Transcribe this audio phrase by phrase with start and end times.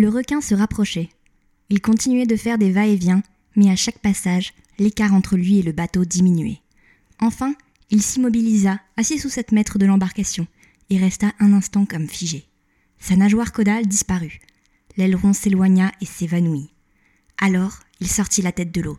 [0.00, 1.10] Le requin se rapprochait.
[1.68, 3.22] Il continuait de faire des va-et-vient,
[3.54, 6.62] mais à chaque passage, l'écart entre lui et le bateau diminuait.
[7.18, 7.54] Enfin,
[7.90, 10.46] il s'immobilisa, assis sous sept mètres de l'embarcation,
[10.88, 12.46] et resta un instant comme figé.
[12.98, 14.40] Sa nageoire caudale disparut.
[14.96, 16.70] L'aileron s'éloigna et s'évanouit.
[17.36, 18.96] Alors, il sortit la tête de l'eau.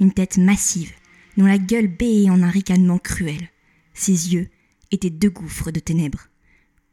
[0.00, 0.90] Une tête massive,
[1.36, 3.48] dont la gueule béait en un ricanement cruel.
[3.94, 4.48] Ses yeux
[4.90, 6.26] étaient deux gouffres de ténèbres.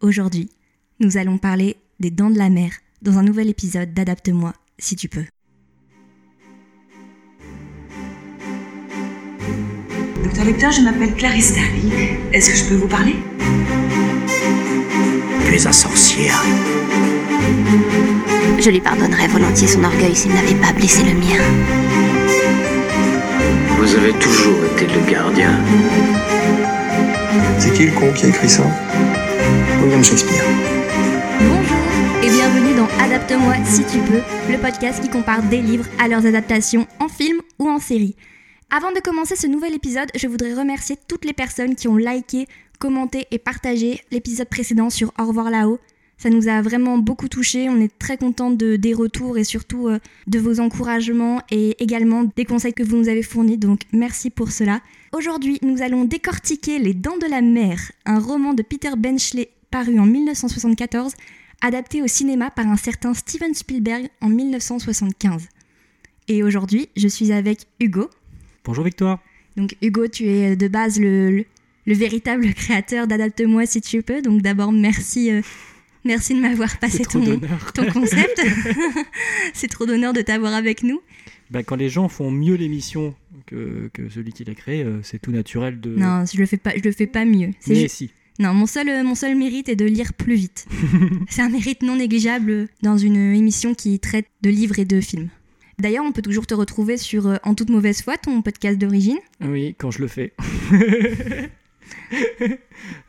[0.02, 0.52] Aujourd'hui,
[1.00, 5.10] nous allons parler des dents de la mer dans un nouvel épisode d'Adapte-moi si tu
[5.10, 5.26] peux.
[10.24, 11.92] Docteur Lecteur, je m'appelle Clarisse Darby.
[12.34, 13.16] Est-ce que je peux vous parler?
[15.46, 16.30] Tu es un sorcier.
[18.60, 21.42] Je lui pardonnerais volontiers son orgueil s'il n'avait pas blessé le mien.
[23.78, 25.58] Vous avez toujours été le gardien.
[27.58, 28.64] C'est qui le con qui a écrit ça?
[29.82, 30.44] William Shakespeare.
[31.42, 31.79] Bonjour
[32.22, 36.26] et bienvenue dans Adapte-moi si tu peux, le podcast qui compare des livres à leurs
[36.26, 38.18] adaptations en film ou en série.
[38.70, 42.48] Avant de commencer ce nouvel épisode, je voudrais remercier toutes les personnes qui ont liké,
[42.78, 45.80] commenté et partagé l'épisode précédent sur Au revoir là-haut.
[46.18, 47.70] Ça nous a vraiment beaucoup touché.
[47.70, 52.26] On est très contents de, des retours et surtout euh, de vos encouragements et également
[52.36, 53.58] des conseils que vous nous avez fournis.
[53.58, 54.82] Donc merci pour cela.
[55.14, 60.00] Aujourd'hui, nous allons décortiquer Les Dents de la Mer, un roman de Peter Benchley paru
[60.00, 61.14] en 1974,
[61.62, 65.48] adapté au cinéma par un certain Steven Spielberg en 1975.
[66.28, 68.10] Et aujourd'hui, je suis avec Hugo.
[68.64, 69.20] Bonjour Victoire.
[69.58, 71.46] Donc Hugo, tu es de base le, le,
[71.86, 74.22] le véritable créateur d'Adapte-moi si tu peux.
[74.22, 75.42] Donc d'abord, merci, euh,
[76.06, 77.40] merci de m'avoir passé ton,
[77.74, 78.42] ton concept.
[79.54, 81.02] C'est trop d'honneur de t'avoir avec nous.
[81.50, 83.16] Bah, quand les gens font mieux l'émission
[83.48, 85.96] que, que celui qui l'a créé, euh, c'est tout naturel de.
[85.96, 87.50] Non, je le fais pas, je le fais pas mieux.
[87.68, 88.12] Mais ju- si.
[88.40, 90.66] Non, mon seul, euh, mon seul mérite est de lire plus vite.
[91.30, 95.28] C'est un mérite non négligeable dans une émission qui traite de livres et de films.
[95.78, 99.18] D'ailleurs, on peut toujours te retrouver sur euh, En toute mauvaise foi, ton podcast d'origine.
[99.42, 100.34] Oui, quand je le fais.
[102.12, 102.18] oui,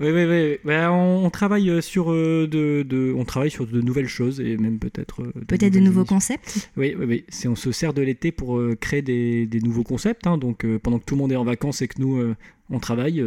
[0.00, 0.58] oui, oui.
[0.64, 4.40] Bah, on, on travaille euh, sur euh, de, de- on travaille sur de nouvelles choses
[4.40, 5.22] et même peut-être.
[5.22, 6.16] euh, Peut-être de nouveaux émissions.
[6.16, 6.70] concepts.
[6.76, 7.24] Oui, oui, oui.
[7.28, 10.26] C'est, on se sert de l'été pour euh, créer des, des nouveaux concepts.
[10.26, 10.38] hein.
[10.38, 12.34] donc pendant que tout le monde est en vacances et que nous
[12.70, 13.22] on travaille,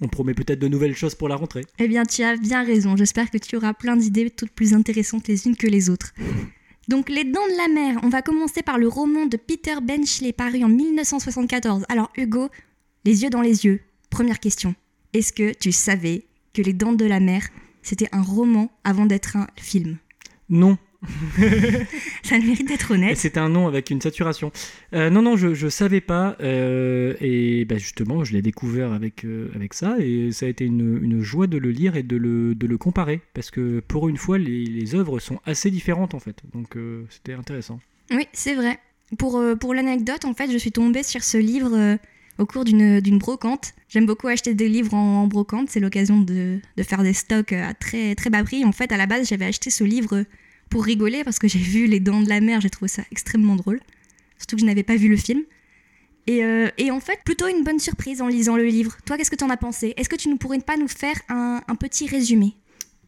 [0.00, 1.64] on promet peut-être de nouvelles choses pour la rentrée.
[1.78, 2.96] Eh bien, tu as bien raison.
[2.96, 6.14] J'espère que tu auras plein d'idées toutes plus intéressantes les unes que les autres.
[6.88, 8.00] Donc, Les Dents de la Mer.
[8.02, 11.84] On va commencer par le roman de Peter Benchley paru en 1974.
[11.88, 12.48] Alors, Hugo,
[13.04, 13.80] les yeux dans les yeux.
[14.08, 14.74] Première question.
[15.12, 17.46] Est-ce que tu savais que Les Dents de la Mer,
[17.82, 19.98] c'était un roman avant d'être un film?
[20.48, 20.78] Non,
[22.24, 23.16] Ça a le mérite d'être honnête.
[23.16, 24.50] C'était un nom avec une saturation.
[24.94, 26.36] Euh, non, non, je, je savais pas.
[26.40, 29.96] euh, et bah, justement, je l'ai découvert avec, euh, avec ça.
[30.00, 32.78] Et ça a été une, une joie de le lire et de le, de le
[32.78, 33.20] comparer.
[33.34, 36.42] Parce que pour une fois, les, les œuvres sont assez différentes en fait.
[36.52, 36.76] Donc
[37.10, 37.80] c'était intéressant.
[38.10, 38.78] Oui, c'est vrai.
[39.18, 41.98] Pour, pour l'anecdote, en fait, je suis tombée sur ce livre
[42.38, 43.72] au cours d'une brocante.
[43.88, 45.70] J'aime beaucoup acheter des livres en, en brocante.
[45.70, 48.64] C'est l'occasion de, de faire des stocks à très, très bas prix.
[48.64, 50.24] En fait, à la base, j'avais acheté ce livre
[50.68, 52.60] pour rigoler parce que j'ai vu Les Dents de la Mer.
[52.60, 53.80] J'ai trouvé ça extrêmement drôle.
[54.38, 55.42] Surtout que je n'avais pas vu le film.
[56.26, 58.96] Et, euh, et en fait, plutôt une bonne surprise en lisant le livre.
[59.06, 59.94] Toi, qu'est-ce que tu en as pensé?
[59.96, 62.54] Est-ce que tu ne pourrais pas nous faire un, un petit résumé?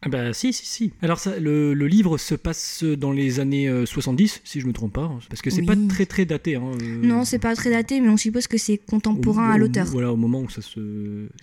[0.03, 0.93] Ah bah si, si, si.
[1.03, 4.73] Alors ça, le, le livre se passe dans les années euh, 70, si je me
[4.73, 5.03] trompe pas.
[5.03, 5.67] hein, Parce que c'est Oui.
[5.67, 6.55] pas très très daté.
[6.55, 9.55] hein, euh, Non, c'est pas très daté, mais on suppose que c'est contemporain au- à
[9.55, 9.85] au- l'auteur.
[9.85, 10.79] Voilà, au moment où ça se.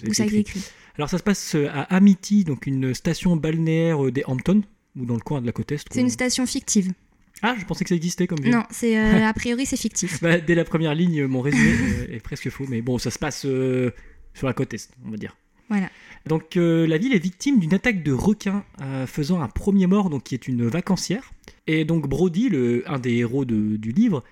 [0.09, 0.61] Où ça a été écrit.
[0.97, 4.63] Alors ça se passe euh, à Amity, donc une station balnéaire euh, des Hamptons,
[4.99, 5.85] ou dans le coin de la côte est.
[5.93, 6.93] C'est une station fictive.
[7.43, 8.53] Ah, je pensais que ça existait comme ville.
[8.53, 10.21] Non, c'est euh, a priori c'est fictif.
[10.23, 11.71] Bah, dès la première ligne, mon résumé
[12.11, 13.91] est presque faux, mais bon, ça se passe euh,
[14.35, 15.37] sur la côte est, on va dire.
[15.69, 15.89] Voilà.
[16.27, 18.65] Donc euh, la ville est victime d'une attaque de requins
[19.07, 21.31] faisant un premier mort, donc qui est une vacancière.
[21.67, 24.25] Et donc Brody, le, un des héros de- du livre,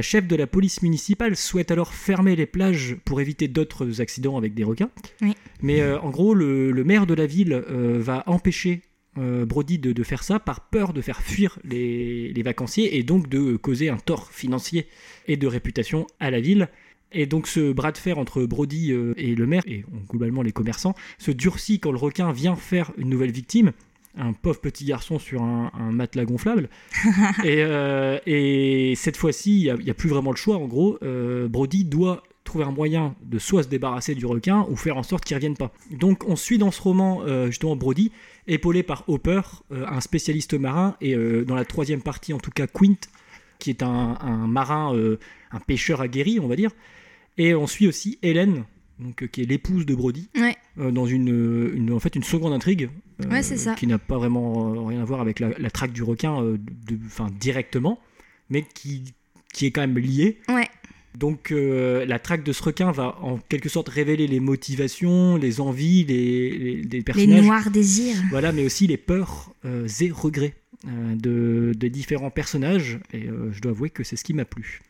[0.00, 4.54] chef de la police municipale, souhaite alors fermer les plages pour éviter d'autres accidents avec
[4.54, 4.90] des requins.
[5.20, 5.34] Oui.
[5.62, 8.82] Mais en gros, le, le maire de la ville va empêcher
[9.18, 13.02] euh, Brody de, de faire ça par peur de faire fuir les, les vacanciers et
[13.02, 14.86] donc de causer un tort financier
[15.28, 16.68] et de réputation à la ville.
[17.12, 20.52] Et donc ce bras de fer entre Brody euh, et le maire, et globalement les
[20.52, 23.72] commerçants, se durcit quand le requin vient faire une nouvelle victime,
[24.16, 26.68] un pauvre petit garçon sur un, un matelas gonflable.
[27.44, 30.56] et, euh, et cette fois-ci, il n'y a, plus vraiment le choix.
[30.56, 34.76] En gros, euh, Brody doit trouver un moyen de soit se débarrasser du requin ou
[34.76, 35.72] faire en sorte qu'il ne revienne pas.
[35.90, 38.10] Donc on suit dans ce roman euh, justement Brody,
[38.46, 39.40] épaulé par Hopper,
[39.72, 42.96] euh, un spécialiste marin, et euh, dans la troisième partie en tout cas Quint,
[43.58, 44.92] qui est un, un marin,
[45.52, 46.70] un pêcheur aguerri on va dire.
[47.38, 48.64] Et on suit aussi Hélène,
[48.98, 50.56] donc, qui est l'épouse de Brody, Ouais.
[50.76, 52.90] dans une, une- en fait, une seconde intrigue.
[53.30, 53.74] Ouais, c'est ça.
[53.74, 56.58] Qui n'a pas vraiment rien à voir avec la, la traque du requin de,
[57.38, 58.00] directement,
[58.50, 59.14] mais qui,
[59.54, 60.38] qui est quand même liée.
[60.48, 60.68] Ouais.
[61.18, 65.60] Donc euh, la traque de ce requin va en quelque sorte révéler les motivations, les
[65.60, 67.44] envies, les, les, des Les personnages.
[67.44, 68.16] noirs désirs.
[68.30, 70.54] Voilà, mais aussi les peurs euh, et regrets
[70.86, 72.98] euh, de, de différents personnages.
[73.12, 74.80] Et euh, je dois avouer que c'est ce qui m'a plu.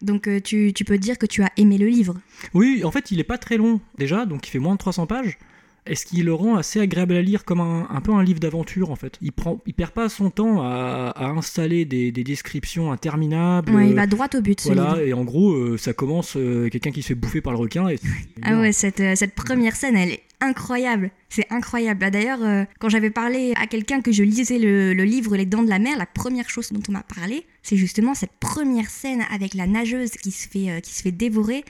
[0.00, 2.14] Donc tu, tu peux dire que tu as aimé le livre?
[2.54, 5.06] Oui, en fait, il est pas très long déjà, donc il fait moins de 300
[5.08, 5.38] pages.
[5.88, 8.40] Et ce qui le rend assez agréable à lire comme un, un peu un livre
[8.40, 9.16] d'aventure en fait?
[9.22, 13.72] Il prend, il perd pas son temps à, à installer des, des descriptions interminables.
[13.74, 15.06] Ouais, il va droit au but, ce Voilà, livre.
[15.06, 17.88] et en gros, euh, ça commence euh, quelqu'un qui se fait bouffer par le requin.
[17.88, 17.98] Et...
[18.42, 21.10] Ah ouais, cette, euh, cette première scène, elle est incroyable.
[21.28, 22.00] C'est incroyable.
[22.00, 25.46] Bah, D'ailleurs, euh, quand j'avais parlé à quelqu'un que je lisais le, le livre Les
[25.46, 28.88] Dents de la Mer, la première chose dont on m'a parlé, c'est justement cette première
[28.90, 31.64] scène avec la nageuse qui se fait, euh, qui se fait dévorer.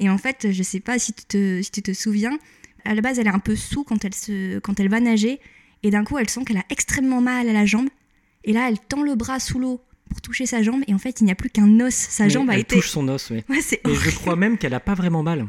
[0.00, 2.36] Et en fait, je sais pas si tu te, si tu te souviens,
[2.84, 5.40] à la base, elle est un peu sous quand elle, se, quand elle va nager.
[5.82, 7.88] Et d'un coup, elle sent qu'elle a extrêmement mal à la jambe.
[8.44, 10.82] Et là, elle tend le bras sous l'eau pour toucher sa jambe.
[10.86, 11.92] Et en fait, il n'y a plus qu'un os.
[11.94, 12.76] Sa Mais jambe a elle été.
[12.76, 13.44] touche son os, ouais.
[13.48, 15.46] Ouais, c'est Et je crois même qu'elle a pas vraiment mal.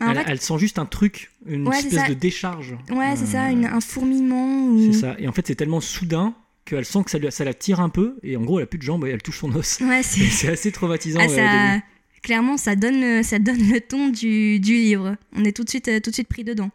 [0.00, 2.74] En elle, fait, elle sent juste un truc, une Ouais, espèce de décharge.
[2.90, 4.64] Ouais, c'est ça, Euh, une- un fourmillement.
[4.68, 5.14] ou- C'est ça.
[5.18, 6.34] Et en fait, c'est tellement soudain
[6.64, 8.16] qu'elle sent que ça, lui- ça la tire un peu.
[8.22, 9.78] Et en gros, elle a plus de jambes et elle touche son os.
[9.82, 10.48] Ouais, c'est.
[10.48, 11.20] assez traumatisant.
[11.22, 11.82] Ah, ça-.
[12.22, 15.16] Clairement, ça donne, euh, ça donne le ton du, du livre.
[15.34, 16.70] On est tout de suite, euh, tout de suite pris dedans.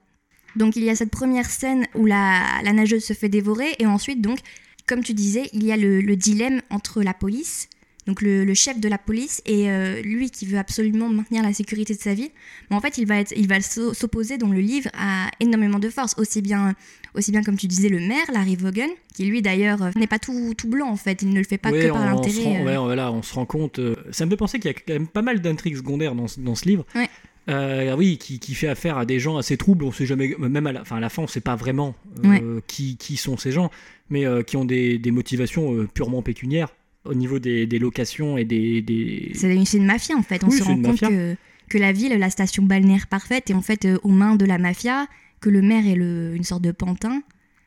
[0.56, 3.86] Donc, il y a cette première scène où la, la nageuse se fait dévorer, et
[3.86, 4.40] ensuite, donc,
[4.88, 7.68] comme tu disais, il y a le, le dilemme entre la police,
[8.08, 11.54] donc le, le chef de la police, et euh, lui qui veut absolument maintenir la
[11.54, 12.30] sécurité de sa ville.
[12.70, 15.80] Mais en fait, il va, être, il va s'o- s'opposer dans le livre à énormément
[15.80, 16.76] de force, aussi bien,
[17.16, 20.20] aussi bien comme tu disais, le maire, Larry Vaughan, qui lui d'ailleurs euh, n'est pas
[20.20, 22.24] tout, tout blanc en fait, il ne le fait pas Ouais, que par on, on
[22.24, 22.44] se l'intérêt.
[22.60, 23.80] rend, euh, ouais, voilà, on se rend compte.
[23.80, 26.28] euh, ça me fait penser qu'il y a quand même pas mal d'intrigues secondaires dans,
[26.28, 26.86] ce- dans ce livre.
[26.96, 27.10] Ouais.
[27.48, 29.84] Euh, oui, qui, qui fait affaire à des gens assez troubles.
[29.86, 31.94] On sait jamais, même à la, enfin, à la fin, on sait pas vraiment
[32.24, 33.70] euh, qui, qui sont ces gens,
[34.10, 36.70] mais euh, qui ont des, des motivations purement pécuniaires
[37.06, 38.82] au niveau des, des locations et des.
[38.82, 39.32] des...
[39.34, 40.44] C'est une, mafia en fait.
[40.44, 41.36] On Oui, se rend compte que,
[41.70, 44.58] que la ville, la station balnéaire parfaite, est en fait euh, aux mains de la
[44.58, 45.08] mafia,
[45.42, 47.22] que le maire est le, une sorte de pantin.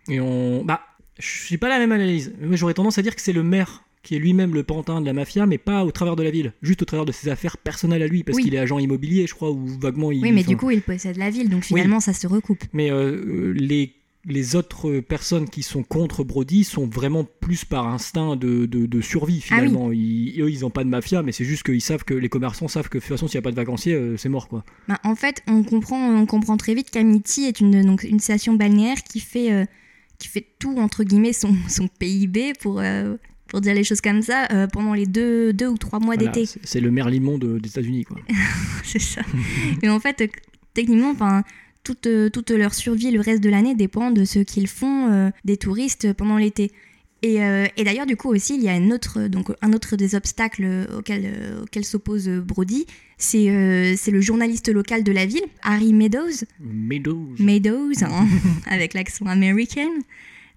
[0.08, 0.64] Et on.
[0.64, 0.80] Bah,
[1.18, 2.32] je suis pas la même analyse.
[2.40, 5.06] Moi, j'aurais tendance à dire que c'est le maire qui est lui-même le pantin de
[5.06, 7.58] la mafia, mais pas au travers de la ville, juste au travers de ses affaires
[7.58, 8.44] personnelles à lui, parce Oui.
[8.44, 10.22] qu'il est agent immobilier, je crois, ou vaguement il.
[10.22, 12.62] Oui, mais enfin, du coup, il possède la ville, donc finalement, ça se recoupe.
[12.72, 13.92] Mais euh, les,
[14.24, 19.00] les autres personnes qui sont contre Brody sont vraiment plus par instinct de, de, de
[19.00, 19.60] survie Ah oui.
[19.68, 19.92] finalement.
[19.92, 22.68] Ils, eux, ils n'ont pas de mafia, mais c'est juste qu'ils savent que les commerçants
[22.68, 24.64] savent que de toute façon, s'il n'y a pas de vacanciers, euh, c'est mort quoi.
[24.88, 28.54] Bah, en fait, on comprend, on comprend très vite qu'Amity est une, donc, une station
[28.54, 29.64] balnéaire qui fait, euh,
[30.18, 33.16] qui fait tout, entre guillemets, son, son PIB, pour, euh,
[33.46, 36.46] pour dire les choses comme ça, pendant les deux, deux ou trois mois Voilà, d'été.
[36.64, 38.18] c'est- le Merlimon de- des États-Unis quoi.
[38.84, 39.22] c'est ça.
[39.82, 40.22] Mais en fait,
[40.74, 41.44] techniquement, enfin,
[41.88, 45.30] toute, euh, toute leur survie le reste de l'année dépend de ce qu'ils font euh,
[45.46, 46.70] des touristes pendant l'été.
[47.22, 49.96] Et, euh, et d'ailleurs, du coup aussi, il y a un autre, donc, un autre
[49.96, 52.86] des obstacles auxquels, euh, auxquels s'oppose Brody,
[53.16, 57.34] c'est euh, c'est le journaliste local de la ville, Harry Meadows, Meadows.
[57.38, 58.28] Meadows, hein,
[58.66, 59.88] avec l'accent américain.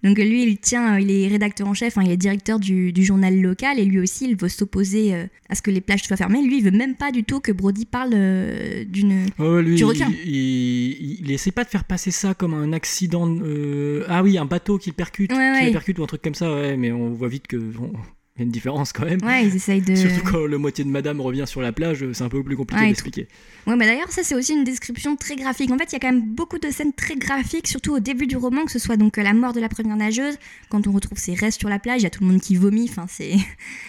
[0.02, 2.92] Donc lui, il tient, euh, il est rédacteur en chef, hein, il est directeur du,
[2.92, 6.02] du journal local et lui aussi, il veut s'opposer euh, à ce que les plages
[6.02, 6.42] soient fermées.
[6.42, 9.26] Lui, il veut même pas du tout que Brody parle euh, d'une.
[9.38, 10.10] Ouais, lui, Du requin.
[10.24, 13.28] il, il- il essaie pas de faire passer ça comme un accident.
[13.42, 15.70] euh, Ah oui, un bateau qu'il percute, Ouais, ouais.
[15.70, 17.92] percute ou un truc comme ça, ouais, mais on voit vite que bon,
[18.36, 19.22] il y a une différence quand même.
[19.22, 19.94] Ouais, ils essayent de.
[19.94, 22.80] Surtout quand le moitié de madame revient sur la plage, c'est un peu plus compliqué
[22.82, 23.28] Ouais, d'expliquer.
[23.66, 25.70] Ouais, mais d'ailleurs, ça, c'est aussi une description très graphique.
[25.70, 28.26] En fait, il y a quand même beaucoup de scènes très graphiques, surtout au début
[28.26, 30.36] du roman, que ce soit donc euh, la mort de la première nageuse,
[30.70, 32.56] quand on retrouve ses restes sur la plage, il y a tout le monde qui
[32.56, 32.86] vomit.
[32.88, 33.34] Enfin, c'est.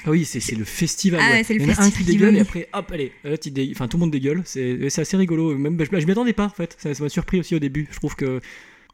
[0.06, 1.22] Ah oui, c'est c'est le festival.
[1.24, 1.38] Ah ouais.
[1.38, 2.92] ouais, c'est le Il y en a un festival qui qui dégueule et après, hop,
[2.92, 4.42] allez, là, tu dé- enfin, tout le monde dégueule.
[4.46, 5.58] C'est c'est assez rigolo.
[5.58, 6.76] Même, bah, je, je m'y attendais pas en fait.
[6.80, 7.88] Ça m'a surpris aussi au début.
[7.92, 8.42] Je trouve que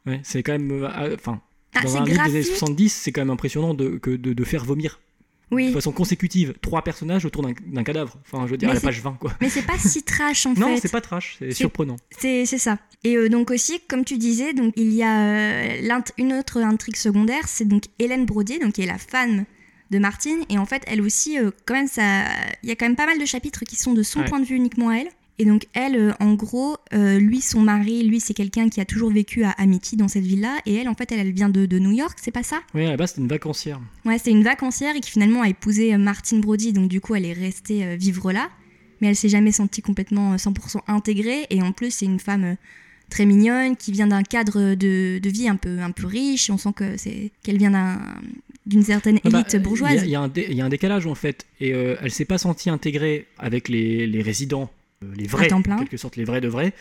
[0.06, 0.70] ouais, c'est quand même.
[0.70, 1.40] euh, Enfin,
[1.74, 2.52] Ah, dans un livre des années graphique.
[2.56, 5.00] 70, c'est quand même impressionnant de, que de, de faire vomir
[5.50, 8.16] de Oui, façon consécutive trois personnages autour d'un cadavre.
[8.24, 9.32] Enfin, je veux dire, Mais à la page 20, quoi.
[9.40, 10.80] mais c'est pas si trash en Non, fait.
[10.82, 11.96] c'est pas trash, c'est surprenant.
[12.18, 12.78] C'est c'est ça.
[13.04, 16.96] Et euh, donc aussi, comme tu disais, donc il y a euh, une autre intrigue
[16.96, 19.44] secondaire, c'est donc Hélène Brodier, donc qui est la femme
[19.90, 20.40] de Martine.
[20.50, 22.24] Et en fait, elle aussi, euh, quand même, ça,
[22.62, 24.26] il y a quand même pas mal de chapitres qui sont de son Ouais.
[24.28, 25.08] point de vue uniquement à elle.
[25.40, 28.84] Et donc elle, euh, en gros, euh, lui, son mari, lui, c'est quelqu'un qui a
[28.84, 30.58] toujours vécu à Amity dans cette ville-là.
[30.66, 32.60] Et elle, en fait, elle, elle vient de, de New York, c'est pas ça?
[32.74, 33.80] Oui, à la base, c'était une vacancière.
[34.04, 37.14] Ouais, c'est une vacancière et qui finalement a épousé euh, Martine Brody, donc du coup
[37.14, 38.50] elle est restée vivre là,
[39.00, 42.56] mais elle s'est jamais sentie complètement euh, 100% intégrée et en plus c'est une femme
[43.08, 46.58] très mignonne qui vient d'un cadre de, de vie un peu, un peu riche, on
[46.58, 48.00] sent que c'est qu'elle vient d'un-
[48.66, 50.02] d'une certaine Ah bah, élite Il y bourgeoise.
[50.04, 52.12] il y, a un dé- il y a un décalage en fait, et euh, elle
[52.12, 54.70] s'est pas sentie intégrée avec les, les résidents,
[55.16, 56.72] les vrais, en quelque sorte les vrais de vrais.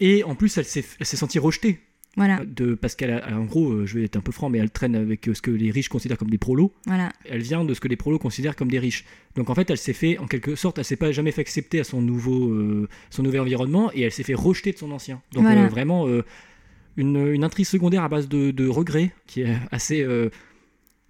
[0.00, 1.80] Et en plus, elle s'est sentie rejetée.
[2.18, 4.70] Voilà, De, parce qu'elle en gros, euh, je vais être un peu franc, mais elle
[4.70, 6.72] traîne avec euh, ce que les riches considèrent comme des prolos.
[6.86, 7.12] voilà.
[7.26, 9.04] Elle vient de ce que les prolos considèrent comme des riches.
[9.34, 11.78] Donc en fait, elle s'est fait, en quelque sorte, elle s'est pas jamais fait accepter
[11.78, 15.20] à son nouveau, euh, son nouvel environnement et elle s'est fait rejeter de son ancien.
[15.32, 15.64] Donc Voilà.
[15.64, 16.24] euh, vraiment euh,
[16.96, 20.30] une, une intrigue secondaire à base de, de regrets qui est assez, euh,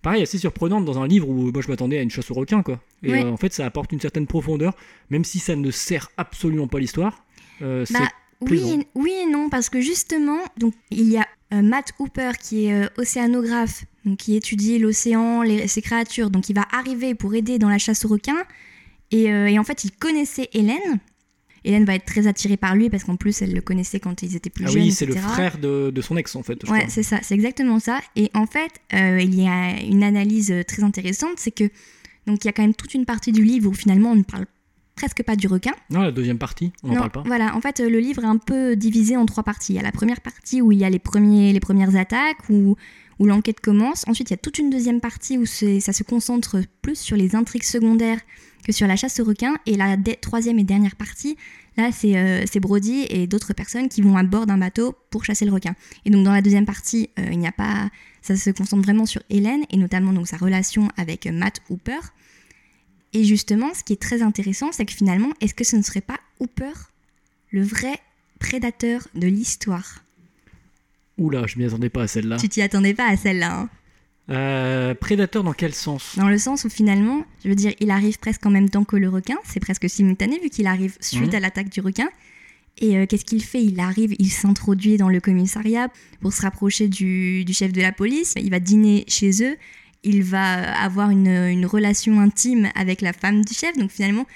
[0.07, 2.63] pareil, assez surprenante dans un livre où moi je m'attendais à une chasse aux requins
[2.63, 2.81] quoi.
[3.03, 3.25] Et Ouais.
[3.25, 4.73] euh, en fait, ça apporte une certaine profondeur,
[5.11, 7.25] même si ça ne sert absolument pas l'histoire.
[7.61, 8.09] Euh, Bah,
[8.41, 12.33] oui, et- oui et non, parce que justement, donc, il y a euh, Matt Hooper
[12.41, 17.59] qui est océanographe, donc, qui étudie l'océan, ses créatures, donc il va arriver pour aider
[17.59, 18.45] dans la chasse aux requins.
[19.11, 20.99] Et, et en fait, il connaissait Hélène.
[21.67, 24.37] Hélène va être très attirée par lui parce qu'en plus, elle le connaissait quand ils
[24.37, 24.83] étaient plus ah jeunes.
[24.83, 26.59] oui, c'est le frère de, de son ex en fait.
[26.65, 28.01] je Ouais, c'est ça, c'est exactement ça.
[28.15, 31.65] Et en fait, euh, il y a une analyse euh, très intéressante, c'est que
[32.27, 34.23] donc il y a quand même toute une partie du livre où finalement on ne
[34.23, 34.47] parle
[34.95, 35.73] presque pas du requin.
[35.91, 37.23] Non, la deuxième partie, on n'en parle pas.
[37.27, 39.75] Voilà, en fait, euh, le livre est un peu divisé en trois parties.
[39.75, 42.49] Il y a la première partie où il y a les, premiers, les premières attaques,
[42.49, 42.77] où,
[43.19, 44.05] où l'enquête commence.
[44.07, 47.35] Ensuite, il y a toute une deuxième partie où ça se concentre plus sur les
[47.35, 48.21] intrigues secondaires
[48.65, 49.57] que sur la chasse aux requins.
[49.67, 51.37] Et la troisième et dernière partie,
[51.77, 55.25] là, c'est euh, c'est Brody et d'autres personnes qui vont à bord d'un bateau pour
[55.25, 55.75] chasser le requin.
[56.05, 57.91] Et donc, dans la deuxième partie, euh, il n'y a pas.
[58.23, 62.01] Ça se concentre vraiment sur Hélène et notamment donc, sa relation avec euh, Matt Hooper.
[63.13, 66.01] Et justement, ce qui est très intéressant, c'est que finalement, est-ce que ce ne serait
[66.01, 66.73] pas Hooper
[67.51, 67.99] le vrai
[68.41, 70.06] prédateur de l'histoire?
[71.19, 72.37] Oula, je m'y attendais pas à celle-là.
[72.37, 73.61] Tu t'y attendais pas à celle-là.
[73.61, 73.69] hein.
[74.29, 76.15] Euh, prédateur dans quel sens?
[76.17, 78.97] Dans le sens où finalement, je veux dire, il arrive presque en même temps que
[78.97, 79.37] le requin.
[79.45, 81.35] C'est presque simultané vu qu'il arrive suite Mhm.
[81.37, 82.09] à l'attaque du requin.
[82.79, 83.63] Et euh, qu'est-ce qu'il fait?
[83.63, 85.89] Il arrive, il s'introduit dans le commissariat
[86.21, 88.35] pour se rapprocher du, du chef de la police.
[88.37, 89.57] Il va dîner chez eux.
[90.03, 93.77] Il va avoir une, une relation intime avec la femme du chef.
[93.79, 94.27] Donc finalement,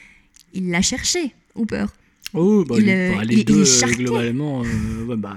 [0.55, 1.87] il l'a cherché, Hooper.
[2.33, 5.37] Oh, bah, Il, euh, bah, il- les il deux, euh, globalement, euh, bah,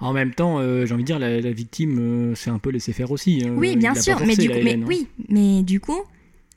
[0.00, 2.70] en même temps, euh, j'ai envie de dire, la, la victime, euh, c'est un peu
[2.70, 3.42] laissé faire aussi.
[3.44, 4.84] euh, Oui, bien sûr, mais du coup, mais, hein.
[4.86, 6.02] oui, mais du coup,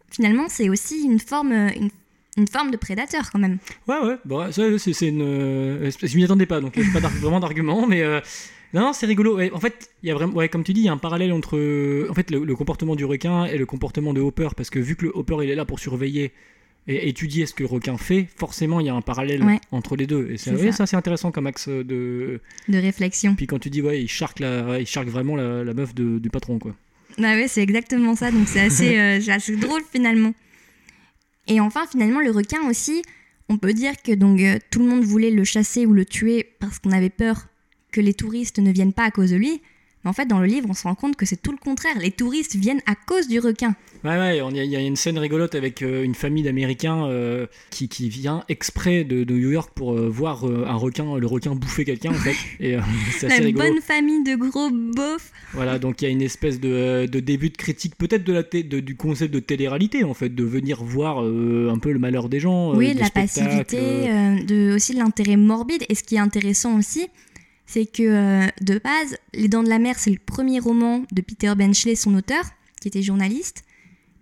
[0.10, 1.90] finalement, c'est aussi une forme, une,
[2.38, 3.58] une forme de prédateur quand même.
[3.88, 5.22] Ouais, ouais, bah, ça, c'est une.
[5.22, 8.02] euh, je m'y attendais pas, donc a pas vraiment d'argument, mais.
[8.02, 8.20] euh,
[8.74, 9.36] non, non, c'est rigolo.
[9.36, 10.98] Ouais, en fait, il y a vraiment, ouais, comme tu dis, il y a un
[10.98, 11.58] parallèle entre
[12.10, 14.96] en fait, le, le comportement du requin et le comportement de Hopper, parce que vu
[14.96, 16.32] que le Hopper il est là pour surveiller
[16.88, 19.60] et étudier ce que le requin fait, forcément il y a un parallèle Ouais.
[19.72, 20.30] entre les deux.
[20.32, 20.72] Et c'est ça.
[20.72, 22.40] ça, c'est intéressant comme axe de.
[22.68, 23.36] De réflexion.
[23.36, 26.18] Puis quand tu dis ouais, il charque la, il charque vraiment la, la meuf de-
[26.20, 26.76] du patron quoi.
[27.18, 30.34] Bah ouais, c'est exactement ça, donc c'est assez, euh, c'est assez drôle finalement.
[31.48, 33.02] Et enfin, finalement, le requin aussi,
[33.50, 36.54] on peut dire que donc euh, tout le monde voulait le chasser ou le tuer
[36.60, 37.48] parce qu'on avait peur
[37.92, 39.62] que les touristes ne viennent pas à cause de lui.
[40.04, 41.98] Mais en fait, dans le livre, on se rend compte que c'est tout le contraire.
[42.00, 43.76] Les touristes viennent à cause du requin.
[44.04, 46.42] Ouais, ouais, il y, a- il y a une scène rigolote avec euh, une famille
[46.42, 51.18] d'Américains euh, qui, qui vient exprès de, de New York pour euh, voir un requin,
[51.18, 52.36] le requin bouffer quelqu'un en fait.
[52.60, 52.78] Et
[53.20, 53.70] c'est assez La rigolo.
[53.74, 55.32] bonne famille de gros beaufs.
[55.54, 58.42] Voilà, donc il y a une espèce de, de début de critique peut-être de la
[58.44, 62.28] té- de- du concept de télé-réalité en fait, de venir voir un peu le malheur
[62.28, 62.74] des gens.
[62.76, 63.78] Oui, de la passivité,
[64.48, 65.84] de, aussi de l'intérêt morbide.
[65.90, 67.08] Et ce qui est intéressant aussi,
[67.66, 71.22] c'est que euh, de base, Les Dents de la Mer, c'est le premier roman de
[71.22, 72.44] Peter Benchley, son auteur,
[72.82, 73.64] qui était journaliste.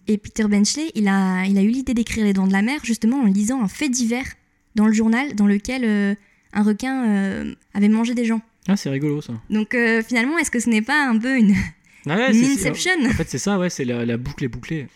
[0.07, 2.79] Et Peter Benchley, il a, il a eu l'idée d'écrire Les Dents de la Mer
[2.83, 4.25] justement en lisant un fait divers
[4.75, 6.15] dans le journal dans lequel euh,
[6.53, 8.41] un requin euh, avait mangé des gens.
[8.67, 9.33] Ah, c'est rigolo ça.
[9.49, 9.75] Donc
[10.07, 11.55] finalement, est-ce que ce n'est pas un peu une,
[12.07, 14.87] Ah ouais, une Inception En fait, c'est ça, ouais, c'est la, la boucle est bouclée.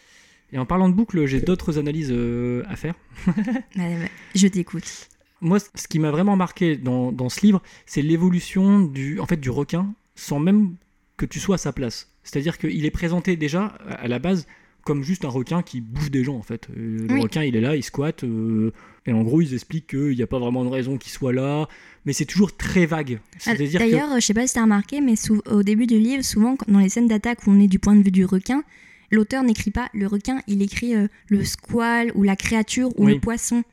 [0.53, 2.93] Et en parlant de boucle, j'ai d'autres analyses euh, à faire.
[4.35, 5.09] Je t'écoute.
[5.43, 9.37] Moi, ce qui m'a vraiment marqué dans, dans ce livre, c'est l'évolution du, en fait,
[9.39, 10.75] du requin sans même
[11.17, 12.09] que tu sois à sa place.
[12.23, 14.47] C'est-à-dire qu'il est présenté déjà, à la base,
[14.85, 16.67] comme juste un requin qui bouffe des gens, en fait.
[16.77, 17.21] Euh, Le Oui.
[17.21, 18.71] requin, il est là, il squatte, euh,
[19.05, 21.67] et en gros, ils expliquent qu'il n'y a pas vraiment de raison qu'il soit là,
[22.05, 23.19] mais c'est toujours très vague.
[23.45, 23.77] Ah, que...
[23.77, 25.15] D'ailleurs, je sais pas si tu as remarqué, mais
[25.51, 28.03] au début du livre, souvent dans les scènes d'attaque où on est du point de
[28.03, 28.63] vue du requin,
[29.11, 33.13] l'auteur n'écrit pas le requin, il écrit euh, le squale ou la créature ou Oui.
[33.15, 33.63] le poisson.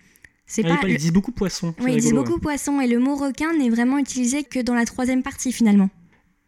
[0.53, 0.79] C'est pas.
[0.89, 1.75] ils disent beaucoup poisson.
[1.81, 2.41] Oui, ils disent beaucoup ouais.
[2.41, 5.89] poisson et le mot requin n'est vraiment utilisé que dans la troisième partie finalement.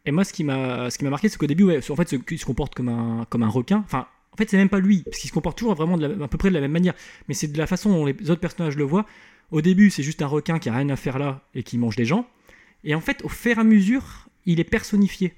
[0.05, 2.09] Et moi, ce qui m'a, ce qui m'a marqué, c'est qu'au début, ouais, en fait,
[2.09, 3.79] ce- il se comporte comme un, comme un requin.
[3.85, 6.25] Enfin, en fait, c'est même pas lui, parce qu'il se comporte toujours vraiment de la-
[6.25, 6.95] à peu près de la même manière.
[7.29, 9.07] Mais c'est de la façon dont les autres personnages le voient.
[9.53, 11.95] Au début, c'est juste un requin qui a rien à faire là et qui mange
[11.95, 12.27] des gens.
[12.83, 15.35] Et en fait, au fur et à mesure, il est personnifié.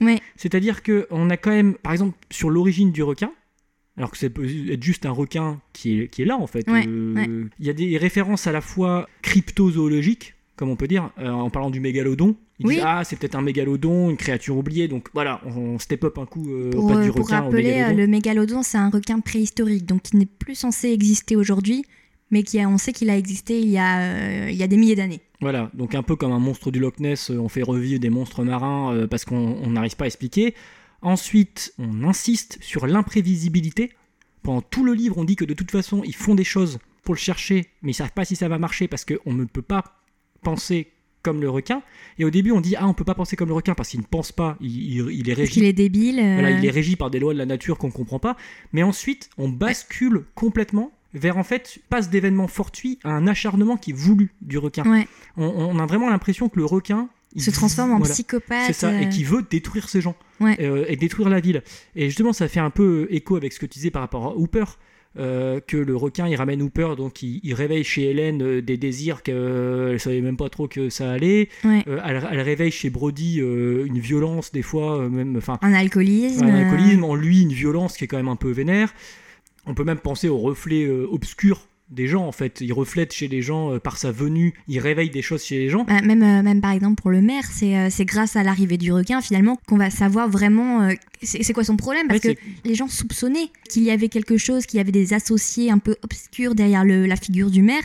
[0.00, 0.20] Ouais.
[0.34, 3.30] C'est-à-dire que on a quand même, par exemple, sur l'origine du requin,
[3.98, 6.66] alors que ça peut être juste un requin qui est, qui est là en fait.
[6.70, 7.28] Ouais, euh, ouais.
[7.60, 11.50] Il y a des références à la fois cryptozoologiques, comme on peut dire, euh, en
[11.50, 12.36] parlant du mégalodon.
[12.60, 12.74] Ils Oui.
[12.76, 14.88] disent ah c'est peut-être un mégalodon, une créature oubliée.
[14.88, 17.40] Donc voilà, on, on step up un coup, euh, Pour, passe euh, du pour requin
[17.40, 17.96] au rappeler, mégalodon.
[17.96, 21.84] le mégalodon, c'est un requin préhistorique, donc qui n'est plus censé exister aujourd'hui,
[22.30, 24.76] mais qui a, on sait qu'il a existé il y a, il y a des
[24.76, 25.20] milliers d'années.
[25.40, 28.42] Voilà, donc un peu comme un monstre du Loch Ness, on fait revivre des monstres
[28.42, 30.54] marins parce qu'on on n'arrive pas à expliquer.
[31.02, 33.92] Ensuite, on insiste sur l'imprévisibilité.
[34.42, 37.14] Pendant tout le livre, on dit que de toute façon, ils font des choses pour
[37.14, 39.84] le chercher, mais ils savent pas si ça va marcher parce qu'on ne peut pas
[40.42, 41.82] penser comme le requin.
[42.18, 44.00] Et au début, on dit ah, on peut pas penser comme le requin parce qu'il
[44.00, 45.52] ne pense pas, il, il- il est Parce régi.
[45.52, 46.20] qu'il est débile.
[46.20, 48.36] euh, Voilà, il est régi par des lois de la nature qu'on comprend pas.
[48.72, 53.90] Mais ensuite, on bascule complètement vers en fait passe d'événements fortuits à un acharnement qui
[53.90, 54.84] est voulu du requin.
[54.88, 58.12] Ouais, On, on a vraiment l'impression que le requin il se transforme en voilà.
[58.14, 58.66] psychopathe.
[58.66, 60.56] C'est ça, euh, et qui veut détruire ces gens Ouais.
[60.60, 61.62] euh, et détruire la ville.
[61.96, 64.36] Et justement, ça fait un peu écho avec ce que tu disais par rapport à
[64.36, 64.64] Hooper.
[65.18, 68.76] euh, que le requin il ramène Hooper donc il, il réveille chez Hélène euh, des
[68.76, 71.82] désirs qu'elle ne savait même pas trop que ça allait Ouais.
[71.88, 75.72] Euh, elle, elle réveille chez Brody euh, une violence des fois euh, même enfin Un
[75.72, 76.44] alcoolisme.
[76.44, 78.92] un euh, alcoolisme, en lui une violence qui est quand même un peu vénère.
[79.66, 82.60] On peut même penser au reflet euh, obscur des gens en fait.
[82.60, 85.68] Il reflète chez les gens euh, par sa venue, il réveille des choses chez les
[85.68, 85.84] gens.
[85.84, 88.76] Bah, même, euh, même par exemple pour le maire, c'est euh, c'est grâce à l'arrivée
[88.76, 90.88] du requin finalement qu'on va savoir vraiment
[91.22, 92.06] c'est quoi son problème?
[92.08, 95.14] Parce Ouais, que les gens soupçonnaient qu'il y avait quelque chose, qu'il y avait des
[95.14, 97.82] associés un peu obscurs derrière le- la figure du maire.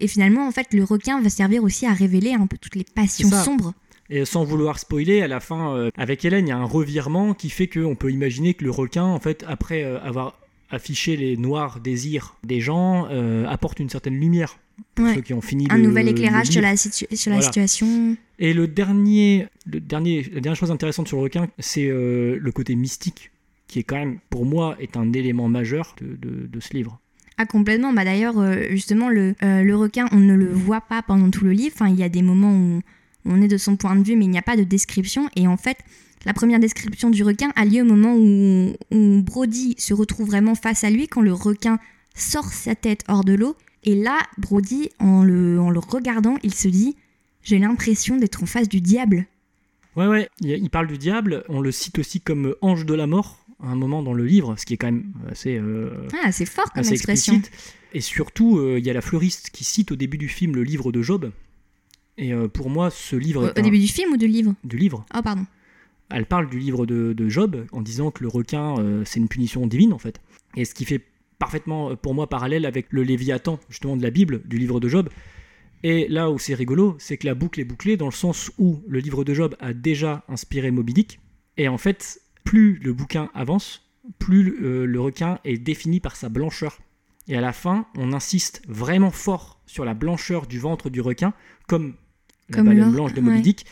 [0.00, 2.84] Et finalement, en fait, le requin va servir aussi à révéler un peu toutes les
[2.84, 3.72] passions sombres.
[4.10, 7.32] Et sans vouloir spoiler, à la fin, euh, avec Hélène, il y a un revirement
[7.32, 10.38] qui fait qu'on peut imaginer que le requin, en fait, après euh, avoir
[10.70, 14.58] affiché les noirs désirs des gens, euh, apporte une certaine lumière.
[14.96, 15.14] Pour Ouais.
[15.14, 17.46] ceux qui ont fini Un le- nouvel éclairage sur la, situ- sur la Voilà.
[17.46, 18.16] situation.
[18.40, 22.52] Et le dernier, le dernier, la dernière chose intéressante sur le requin, c'est euh, le
[22.52, 23.30] côté mystique,
[23.68, 26.98] qui est quand même, pour moi, est un élément majeur de, de- de ce livre.
[27.38, 27.92] Ah complètement.
[27.92, 31.44] Bah d'ailleurs, euh, justement, le, euh, le requin, on ne le voit pas pendant tout
[31.44, 31.74] le livre.
[31.76, 32.80] Enfin, il y a des moments où
[33.24, 35.28] on est de son point de vue, mais il n'y a pas de description.
[35.36, 35.78] Et en fait,
[36.24, 40.54] la première description du requin a lieu au moment où, où Brody se retrouve vraiment
[40.54, 41.78] face à lui, quand le requin
[42.14, 43.56] sort sa tête hors de l'eau.
[43.82, 46.96] Et là, Brody, en le, en le regardant, il se dit
[47.42, 49.26] J'ai l'impression d'être en face du diable.
[49.96, 53.38] Ouais, ouais, il, parle du diable, on le cite aussi comme ange de la mort,
[53.62, 55.56] à un moment dans le livre, ce qui est quand même assez...
[55.56, 57.34] euh, Ah, c'est fort comme assez expression.
[57.34, 57.74] explicite.
[57.92, 60.64] Et surtout, euh, il y a la fleuriste qui cite au début du film le
[60.64, 61.30] livre de Job.
[62.18, 64.26] Et euh, pour moi, ce livre Au, est au un- début du film ou du
[64.26, 64.54] livre?
[64.64, 65.04] Du livre.
[65.16, 65.46] Oh, pardon.
[66.10, 69.28] Elle parle du livre de, de Job en disant que le requin, euh, c'est une
[69.28, 70.20] punition divine en fait.
[70.56, 71.02] Et ce qui fait
[71.38, 74.88] parfaitement euh, pour moi parallèle avec le Léviathan justement de la Bible, du livre de
[74.88, 75.08] Job.
[75.82, 78.82] Et là où c'est rigolo, c'est que la boucle est bouclée dans le sens où
[78.88, 81.20] le livre de Job a déjà inspiré Moby Dick.
[81.56, 83.82] Et en fait, plus le bouquin avance,
[84.18, 86.78] plus euh, le requin est défini par sa blancheur.
[87.28, 91.32] Et à la fin, on insiste vraiment fort sur la blancheur du ventre du requin,
[91.66, 91.94] comme
[92.50, 93.64] la baleine blanche de Moby ouais.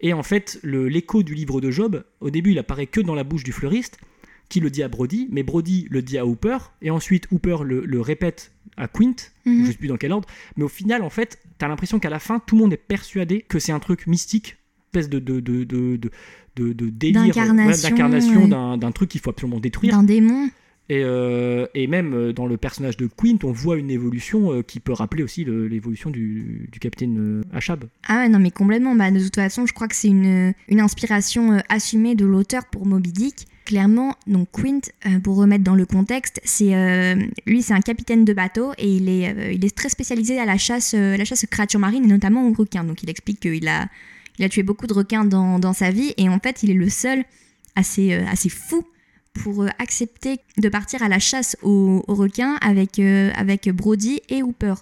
[0.00, 3.24] Et en fait, l'écho du livre de Job, au début, il apparaît que dans la
[3.24, 3.98] bouche du fleuriste,
[4.48, 7.84] qui le dit à Brody, mais Brody le dit à Hooper, et ensuite Hooper le,
[7.84, 9.64] le répète à Quint, Mhm.
[9.66, 12.18] je sais plus dans quel ordre, mais au final, en fait, t'as l'impression qu'à la
[12.20, 14.56] fin, tout le monde est persuadé que c'est un truc mystique,
[14.86, 15.98] espèce de, de, de, de,
[16.56, 18.48] de, délire, D'incarnation, d'incarnation ouais.
[18.48, 19.92] d'un d'un truc qu'il faut absolument détruire.
[19.96, 20.48] D'un démon.
[20.90, 24.62] Et, euh, et même euh, dans le personnage de Quint, on voit une évolution euh,
[24.62, 27.84] qui peut rappeler aussi l'évolution du, capitaine Achab.
[28.06, 28.94] Ah ouais, non, mais complètement.
[28.94, 33.12] Bah, de toute façon, je crois que c'est une, inspiration assumée de l'auteur pour Moby
[33.12, 33.46] Dick.
[33.66, 34.80] Clairement, donc Quint,
[35.22, 36.72] pour remettre dans le contexte, c'est
[37.44, 41.22] lui, c'est un capitaine de bateau et il est, très spécialisé à la chasse, la
[41.26, 42.84] chasse aux créatures marines et notamment aux requins.
[42.84, 43.88] Donc, il explique qu'il a,
[44.48, 47.24] tué beaucoup de requins dans, dans sa vie et en fait, il est le seul
[47.76, 48.86] assez, assez fou
[49.34, 54.20] pour euh, accepter de partir à la chasse aux, aux requins avec, euh, avec Brody
[54.28, 54.74] et Hooper.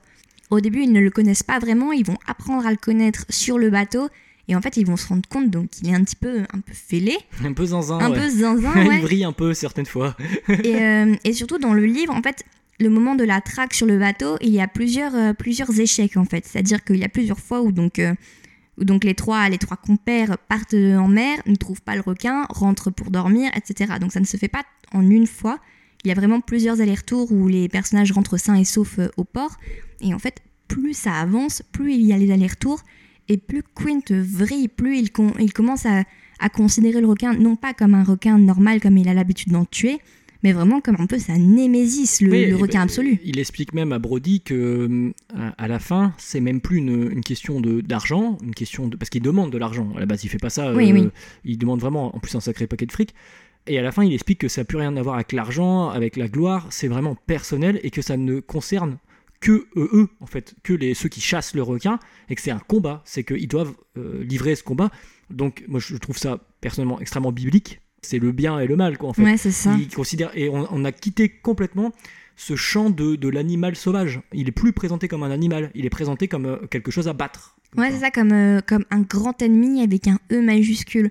[0.51, 3.59] Au début, ils ne le connaissent pas vraiment, ils vont apprendre à le connaître sur
[3.59, 4.09] le bateau.
[4.49, 6.61] Et en fait, ils vont se rendre compte donc qu'il est un petit peu, un
[6.61, 8.21] peu fêlé, Un peu zinzin, un ouais.
[8.21, 10.17] peu zinzin, il brille un peu certaines fois.
[10.49, 12.45] et, euh, et surtout dans le livre, en fait,
[12.79, 16.17] le moment de la traque sur le bateau, il y a plusieurs, euh, plusieurs échecs
[16.17, 16.47] en fait.
[16.47, 18.01] C'est-à-dire qu'il y a plusieurs fois où donc,
[18.79, 22.91] donc les trois, les trois compères partent en mer, ne trouvent pas le requin, rentrent
[22.91, 23.95] pour dormir, etc.
[24.01, 25.59] Donc ça ne se fait pas en une fois.
[26.05, 29.25] Il y a vraiment plusieurs allers-retours où les personnages rentrent sains et saufs euh, au
[29.25, 29.57] port.
[30.01, 32.83] Et en fait, plus ça avance, plus il y a les allers-retours,
[33.29, 38.05] et plus Quint vrille, plus il, commence à considérer le requin non pas comme un
[38.05, 40.01] requin normal comme il a l'habitude d'en tuer,
[40.47, 43.19] mais vraiment comme un peu sa némésis, le, Oui, le requin ben, absolu.
[43.25, 47.23] Il explique même à Brody que euh, à, la fin, c'est même plus une, une
[47.23, 49.93] question d'argent, une question de parce qu'il demande de l'argent.
[49.97, 50.73] À la base, il fait pas ça.
[50.73, 51.09] Oui, euh, oui.
[51.45, 53.13] Il demande vraiment en plus un sacré paquet de fric.
[53.67, 55.89] Et à la fin, il explique que ça n'a plus rien à voir avec l'argent,
[55.89, 56.69] avec la gloire.
[56.71, 58.99] C'est vraiment personnel et que ça ne concerne
[59.41, 62.53] que eux, eux, en fait, que les ceux qui chassent le requin et que c'est
[62.53, 63.03] un combat.
[63.05, 64.91] C'est qu'ils doivent euh, livrer ce combat.
[65.29, 67.81] Donc, moi, je trouve ça personnellement extrêmement biblique.
[68.03, 69.23] C'est le bien et le mal, quoi, en fait.
[69.23, 69.77] Ouais, c'est ça.
[69.79, 71.93] Il considère et on, on a quitté complètement
[72.37, 74.21] ce champ de, de l'animal sauvage.
[74.33, 77.15] Il est plus présenté comme un animal, il est présenté comme euh, quelque chose à
[77.15, 77.57] battre.
[77.77, 81.11] Ouais, c'est ça, comme, euh, comme un grand ennemi avec un E majuscule.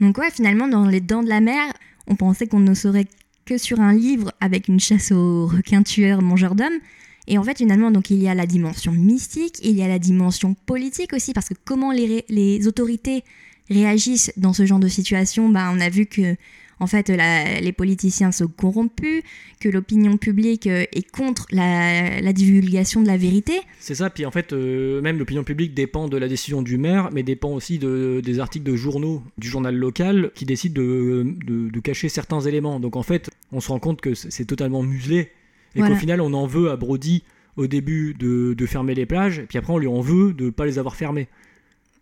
[0.00, 1.72] Donc ouais, finalement, dans Les Dents de la Mer,
[2.06, 3.06] on pensait qu'on ne saurait
[3.46, 6.78] que sur un livre avec une chasse aux requins tueurs mangeurs d'hommes.
[7.26, 9.98] Et en fait, finalement, donc il y a la dimension mystique, il y a la
[9.98, 13.24] dimension politique aussi, parce que comment les, les autorités
[13.70, 16.36] réagissent dans ce genre de situation, bah, on a vu que
[16.80, 19.22] en fait la- les politiciens sont corrompus,
[19.60, 23.54] que l'opinion publique euh, est contre la, la divulgation de la vérité.
[23.80, 27.10] C'est ça, puis en fait, euh, même l'opinion publique dépend de la décision du maire,
[27.12, 31.68] mais dépend aussi de, des articles de journaux du journal local qui décident de, de-
[31.68, 32.78] de cacher certains éléments.
[32.78, 35.30] Donc en fait, on se rend compte que c'est totalement muselé,
[35.74, 35.94] et Voilà.
[35.94, 37.24] qu'au final, on en veut à Brody
[37.56, 40.44] au début de, de fermer les plages, et puis après, on lui en veut de
[40.44, 41.26] ne pas les avoir fermées.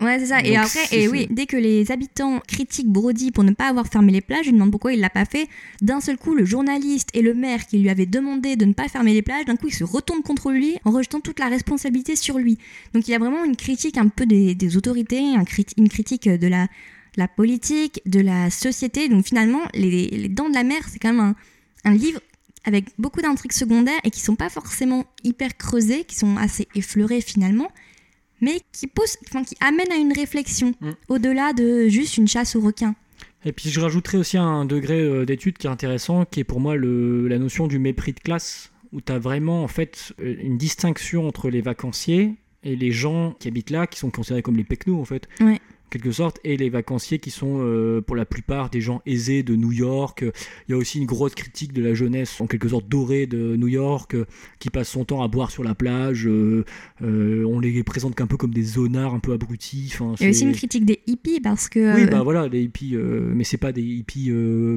[0.01, 0.41] Ouais, c'est ça.
[0.43, 4.13] et après, et oui, dès que les habitants critiquent Brody pour ne pas avoir fermé
[4.13, 5.49] les plages, ils demandent pourquoi il l'a pas fait.
[5.81, 8.89] D'un seul coup, le journaliste et le maire qui lui avaient demandé de ne pas
[8.89, 12.15] fermer les plages, d'un coup, ils se retournent contre lui en rejetant toute la responsabilité
[12.15, 12.59] sur lui.
[12.93, 15.89] Donc il y a vraiment une critique un peu des, des autorités, un crit- une
[15.89, 16.69] critique de la,
[17.17, 19.09] la politique, de la société.
[19.09, 21.35] Donc finalement, les, les Dents de la Mer, c'est quand même un,
[21.91, 22.21] un livre
[22.65, 27.21] avec beaucoup d'intrigues secondaires et qui sont pas forcément hyper creusées, qui sont assez effleurées
[27.21, 27.69] finalement
[28.40, 30.90] mais qui pousse, enfin, qui amène à une réflexion Mm.
[31.09, 32.94] au-delà de juste une chasse aux requins.
[33.44, 36.61] Et puis je rajouterais aussi un degré euh, d'étude qui est intéressant, qui est pour
[36.61, 40.35] moi le- la notion du mépris de classe, où tu as vraiment en fait euh,
[40.42, 44.57] une distinction entre les vacanciers et les gens qui habitent là, qui sont considérés comme
[44.57, 45.61] les pecnos en fait, Ouais.
[45.87, 49.44] En quelque sorte, et les vacanciers qui sont euh, pour la plupart des gens aisés
[49.44, 50.25] de New York.
[50.68, 53.55] Il y a aussi une grosse critique de la jeunesse en quelque sorte dorée de
[53.57, 54.25] New York, euh,
[54.59, 56.27] qui passe son temps à boire sur la plage.
[56.27, 56.64] euh,
[57.03, 59.90] euh, on les présente qu'un peu comme des zonards un peu abrutis.
[59.94, 62.62] Enfin, Il y a aussi une critique des hippies parce que oui, bah voilà, les
[62.62, 64.33] hippies, mais c'est pas des hippies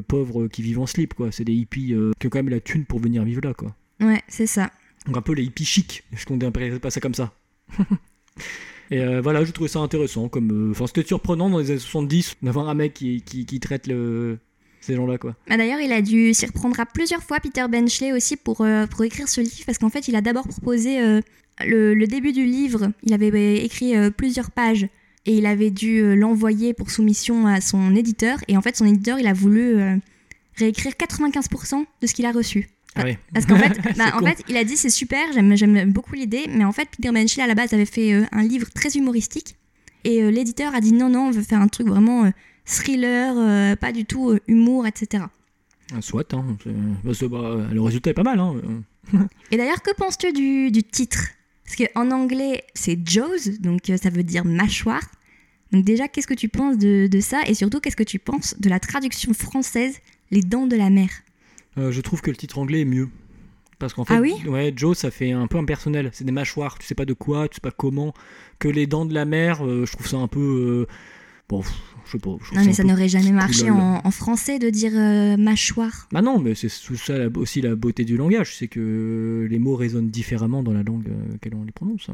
[0.07, 1.31] pauvres qui vivent en slip, quoi.
[1.31, 3.75] C'est des hippies qui ont quand même la thune pour venir vivre là, quoi.
[3.99, 4.71] ouais, c'est ça.
[5.07, 7.33] Donc un peu les hippies chics, est-ce qu'on dirait pas ça comme ça?
[8.91, 10.51] Et euh, voilà, je trouvais ça intéressant, comme...
[10.51, 13.89] euh, Enfin, c'était surprenant dans les années 70 d'avoir un mec qui, qui, traite
[14.81, 15.35] ces gens-là, quoi.
[15.47, 18.87] Bah, D'ailleurs, il a dû s'y reprendre à plusieurs fois, Peter Benchley aussi, pour, euh,
[18.87, 20.99] pour écrire ce livre, parce qu'en fait, il a d'abord proposé
[21.59, 24.87] le, début du livre, il avait euh, écrit plusieurs pages,
[25.25, 29.19] et il avait dû l'envoyer pour soumission à son éditeur, et en fait, son éditeur,
[29.19, 29.77] il a voulu
[30.55, 32.69] réécrire 95% de ce qu'il a reçu.
[33.33, 34.25] Parce qu'en fait, bah, en con.
[34.25, 37.47] fait, il a dit c'est super, j'aime, beaucoup l'idée, mais en fait, Peter Benchley à
[37.47, 39.55] la base avait fait euh, un livre très humoristique
[40.03, 42.29] et euh, l'éditeur a dit non, non, on veut faire un truc vraiment euh,
[42.65, 45.23] thriller, pas du tout humour, etc.
[45.91, 46.45] Ah, Soit, hein.
[47.03, 48.55] bah, bah, le résultat est pas mal, hein.
[49.49, 51.29] Et d'ailleurs, que penses-tu du, du titre?
[51.65, 55.03] Parce qu'en anglais, c'est Jaws, donc ça veut dire mâchoire.
[55.71, 57.41] Donc déjà, qu'est-ce que tu penses de, de ça?
[57.47, 59.97] Et surtout, qu'est-ce que tu penses de la traduction française
[60.31, 61.09] Les dents de la mer?
[61.79, 63.09] Euh, je trouve que le titre anglais est mieux.
[63.79, 66.09] Parce qu'en fait, Ah oui ouais, Joe, ça fait un peu impersonnel.
[66.11, 68.13] C'est des mâchoires, tu sais pas de quoi, tu sais pas comment.
[68.59, 70.85] Que les dents de la mer, euh, je trouve ça un peu.
[70.89, 70.93] euh,
[71.47, 71.63] Bon,
[72.05, 72.35] je sais pas.
[72.43, 76.07] je Non, mais ça n'aurait jamais marché en, en français de dire euh, mâchoire.
[76.11, 79.75] Bah non, mais c'est ça la- aussi la beauté du langage, c'est que les mots
[79.75, 81.07] résonnent différemment dans la langue
[81.41, 82.09] qu'elle on les prononce.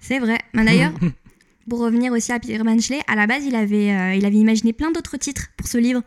[0.00, 0.38] C'est vrai.
[0.54, 0.92] Mais d'ailleurs,
[1.68, 4.90] pour revenir aussi à Peter Benchley, à la base, il avait, il avait imaginé plein
[4.90, 6.02] d'autres titres pour ce livre.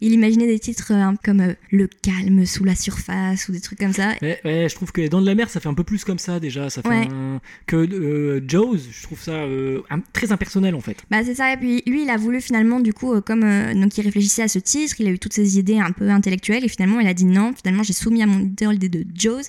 [0.00, 3.78] Il imaginait des titres euh, comme euh, Le calme sous la surface ou des trucs
[3.78, 4.12] comme ça.
[4.20, 6.04] Ouais, ouais, je trouve que les dents de la mer, ça fait un peu plus
[6.04, 6.68] comme ça déjà.
[6.68, 7.08] Ça fait Ouais.
[7.10, 10.98] un- Que euh, Jaws, je trouve ça euh, un- très impersonnel en fait.
[11.10, 13.40] Bah c'est ça, et puis lui il a voulu finalement du coup, comme
[13.74, 16.64] donc il réfléchissait à ce titre, il a eu toutes ces idées un peu intellectuelles
[16.64, 19.42] et finalement il a dit non, finalement j'ai soumis à mon éditeur l'idée de Jaws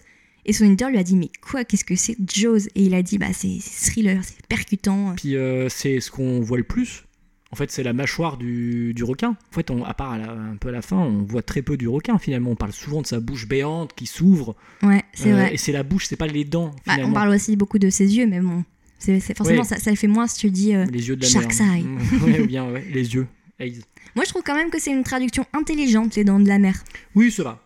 [0.45, 2.67] et son éditeur lui a dit mais quoi, qu'est-ce que c'est Jaws?
[2.75, 5.15] Et il a dit bah c'est c'est thriller, c'est percutant.
[5.17, 7.04] Puis euh, c'est ce qu'on voit le plus.
[7.51, 9.29] En fait, c'est la mâchoire du, du requin.
[9.29, 11.62] En fait, on, à part à la- un peu à la fin, on voit très
[11.62, 12.51] peu du requin finalement.
[12.51, 14.55] On parle souvent de sa bouche béante qui s'ouvre.
[14.84, 15.53] Ouais, c'est Euh, vrai.
[15.53, 17.10] Et c'est la bouche, c'est pas les dents Bah, finalement.
[17.12, 18.63] on parle aussi beaucoup de ses yeux, mais bon,
[18.99, 19.67] c'est forcément Ouais.
[19.67, 20.73] ça, ça le fait moins si tu dis...
[20.75, 21.73] euh, Les yeux de la Shark's mer.
[21.75, 21.86] eye.
[22.25, 23.27] ouais, ou bien ouais, les yeux.
[23.60, 23.81] Eyes.
[24.15, 26.84] Moi je trouve quand même que c'est une traduction intelligente, les dents de la mer.
[27.13, 27.62] Oui, ça va.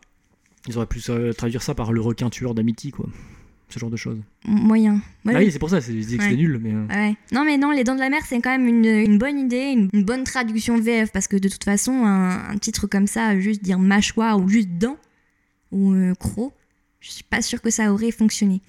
[0.68, 3.08] Ils auraient pu euh, traduire ça par le requin tueur d'Amity, quoi.
[3.70, 4.18] Ce genre de choses.
[4.46, 5.02] Moyen.
[5.24, 6.30] Moi, Ah oui, c'est pour ça, c'est- je dis que Ouais.
[6.30, 6.74] c'était nul, mais.
[6.74, 7.16] euh, Ouais.
[7.32, 9.72] Non, mais non, Les Dents de la Mer, c'est quand même une, une bonne idée,
[9.74, 13.40] une, une bonne traduction VF, parce que de toute façon, un, un titre comme ça,
[13.40, 14.98] juste dire mâchoire ou juste dents
[15.72, 16.52] ou euh, croc,
[17.00, 18.62] je suis pas sûre que ça aurait fonctionné.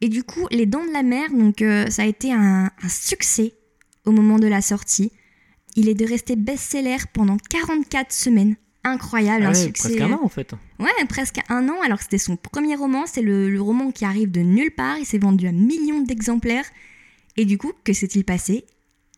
[0.00, 2.88] Et du coup, Les Dents de la Mer, donc euh, ça a été un, un
[2.88, 3.52] succès
[4.06, 5.12] au moment de la sortie.
[5.76, 8.56] Il est de rester best-seller pendant 44 semaines.
[8.84, 9.96] Incroyable, ah un succès.
[9.96, 10.52] presque un an en fait.
[10.80, 13.04] Ouais, presque un an, alors que c'était son premier roman.
[13.06, 14.98] C'est le, le roman qui arrive de nulle part.
[14.98, 16.64] Il s'est vendu à millions d'exemplaires.
[17.36, 18.64] Et du coup, que s'est-il passé?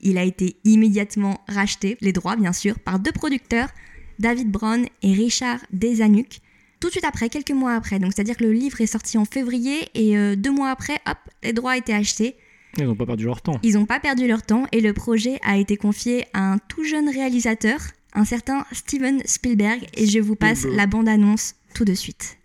[0.00, 3.70] Il a été immédiatement racheté, les droits bien sûr, par deux producteurs,
[4.18, 6.40] David Brown et Richard Desanuk,
[6.79, 7.98] tout de suite après, quelques mois après.
[7.98, 11.16] Donc c'est-à-dire que le livre est sorti en février et euh, deux mois après, hop,
[11.42, 12.37] les droits étaient achetés.
[12.77, 13.59] Ils n'ont pas perdu leur temps.
[13.62, 16.85] Ils n'ont pas perdu leur temps et le projet a été confié à un tout
[16.85, 17.81] jeune réalisateur,
[18.14, 22.38] un certain Steven Spielberg, et je vous passe la bande-annonce tout de suite.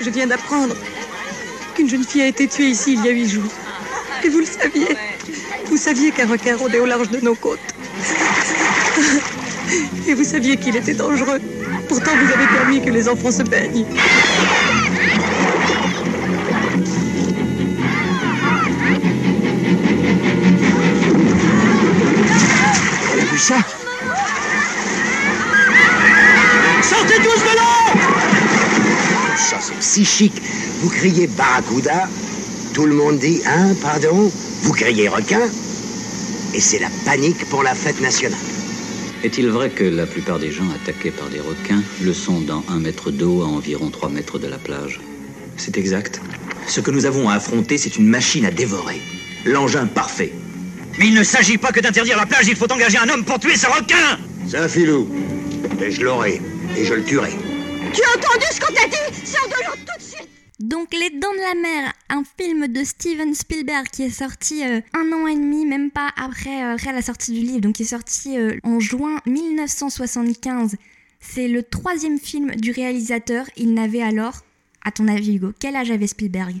[0.00, 0.76] Je viens d'apprendre
[1.74, 3.50] qu'une jeune fille a été tuée ici il y a huit jours.
[4.24, 4.96] Et vous le saviez.
[5.66, 7.58] Vous saviez qu'un requin rôdait au large de nos côtes.
[10.06, 11.40] Et vous saviez qu'il était dangereux.
[11.88, 13.84] Pourtant, vous avez permis que les enfants se baignent.
[23.02, 23.58] Vous avez vu ça?
[26.82, 28.00] Sortez tous de l'eau
[29.36, 30.32] Ça, c'est si chic.
[30.80, 32.08] Vous criez barracuda,
[32.72, 34.30] tout le monde dit hein, pardon,
[34.62, 35.40] vous criez requin,
[36.54, 38.38] et c'est la panique pour la fête nationale.
[39.24, 42.78] Est-il vrai que la plupart des gens attaqués par des requins le sont dans un
[42.78, 45.00] mètre d'eau à environ 3 mètres de la plage?
[45.56, 46.20] C'est exact.
[46.68, 49.00] Ce que nous avons à affronter, c'est une machine à dévorer.
[49.44, 50.32] L'engin parfait.
[50.98, 53.40] Mais il ne s'agit pas que d'interdire la plage, il faut engager un homme pour
[53.40, 55.08] tuer ce requin C'est un filou.
[55.80, 56.40] Et je l'aurai.
[56.78, 57.30] Et je le tuerai.
[57.92, 59.26] Tu as entendu ce qu'on t'a dit?
[59.26, 60.28] Sors de l'eau tout de suite
[60.60, 64.80] Donc Les Dents de la Mer, un film de Steven Spielberg qui est sorti euh,
[64.94, 67.82] un an et demi, même pas après, euh, après la sortie du livre, donc qui
[67.82, 70.76] est sorti euh, en juin 1975.
[71.18, 73.46] C'est le troisième film du réalisateur.
[73.56, 74.42] Il n'avait alors,
[74.84, 76.54] à ton avis Hugo, quel âge avait Spielberg?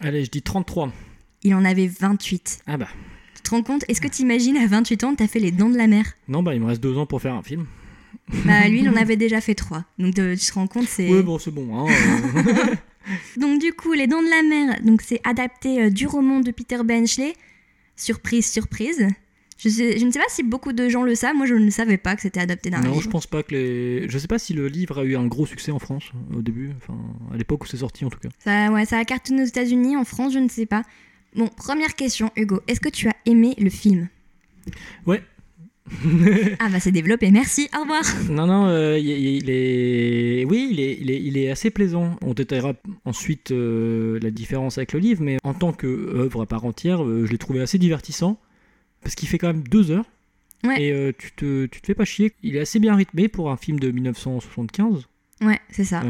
[0.00, 0.92] Allez, je dis 33.
[1.44, 2.58] Il en avait 28.
[2.66, 2.88] Ah bah.
[3.36, 3.86] Tu te rends compte?
[3.88, 6.04] Est-ce que tu imagines à 28 ans, t'as fait Les Dents de la Mer?
[6.28, 7.64] Non, bah il me reste deux ans pour faire un film.
[8.44, 9.84] Bah lui, il en avait déjà fait trois.
[9.98, 11.08] Donc tu te rends compte, c'est...
[11.08, 11.86] Ouais, bon, c'est bon.
[11.88, 11.92] Hein.
[13.36, 16.50] Donc du coup, Les Dents de la Mer, donc c'est adapté euh, du roman de
[16.52, 17.34] Peter Benchley.
[17.96, 19.06] Surprise, surprise.
[19.58, 21.36] Je, sais- je ne sais pas si beaucoup de gens le savent.
[21.36, 23.02] Moi, je ne savais pas que c'était adapté d'un non, livre.
[23.02, 24.08] je pense pas que les.
[24.08, 26.42] Je sais pas si le livre a eu un gros succès en France euh, au
[26.42, 26.96] début, enfin
[27.32, 28.28] à l'époque où c'est sorti en tout cas.
[28.38, 30.82] Ça, ouais, ça a cartonné aux États-Unis, en France, je ne sais pas.
[31.34, 32.60] Bon, première question, Hugo.
[32.68, 34.08] Est-ce que tu as aimé le film?
[35.06, 35.22] Ouais.
[36.60, 37.30] Ah bah c'est développé.
[37.30, 37.68] Merci.
[37.76, 38.02] Au revoir.
[38.30, 40.44] Non, non, euh, il, il est.
[40.44, 42.16] Oui, il est, il est, il est assez plaisant.
[42.22, 46.64] On détaillera ensuite euh, la différence avec le livre, mais en tant qu'œuvre à part
[46.64, 48.38] entière, euh, je l'ai trouvé assez divertissant.
[49.02, 50.06] Parce qu'il fait quand même deux heures.
[50.64, 50.80] Ouais.
[50.80, 52.32] Et tu, te, tu te fais pas chier.
[52.44, 55.08] Il est assez bien rythmé pour un film de 1975.
[55.40, 56.04] Ouais, c'est ça.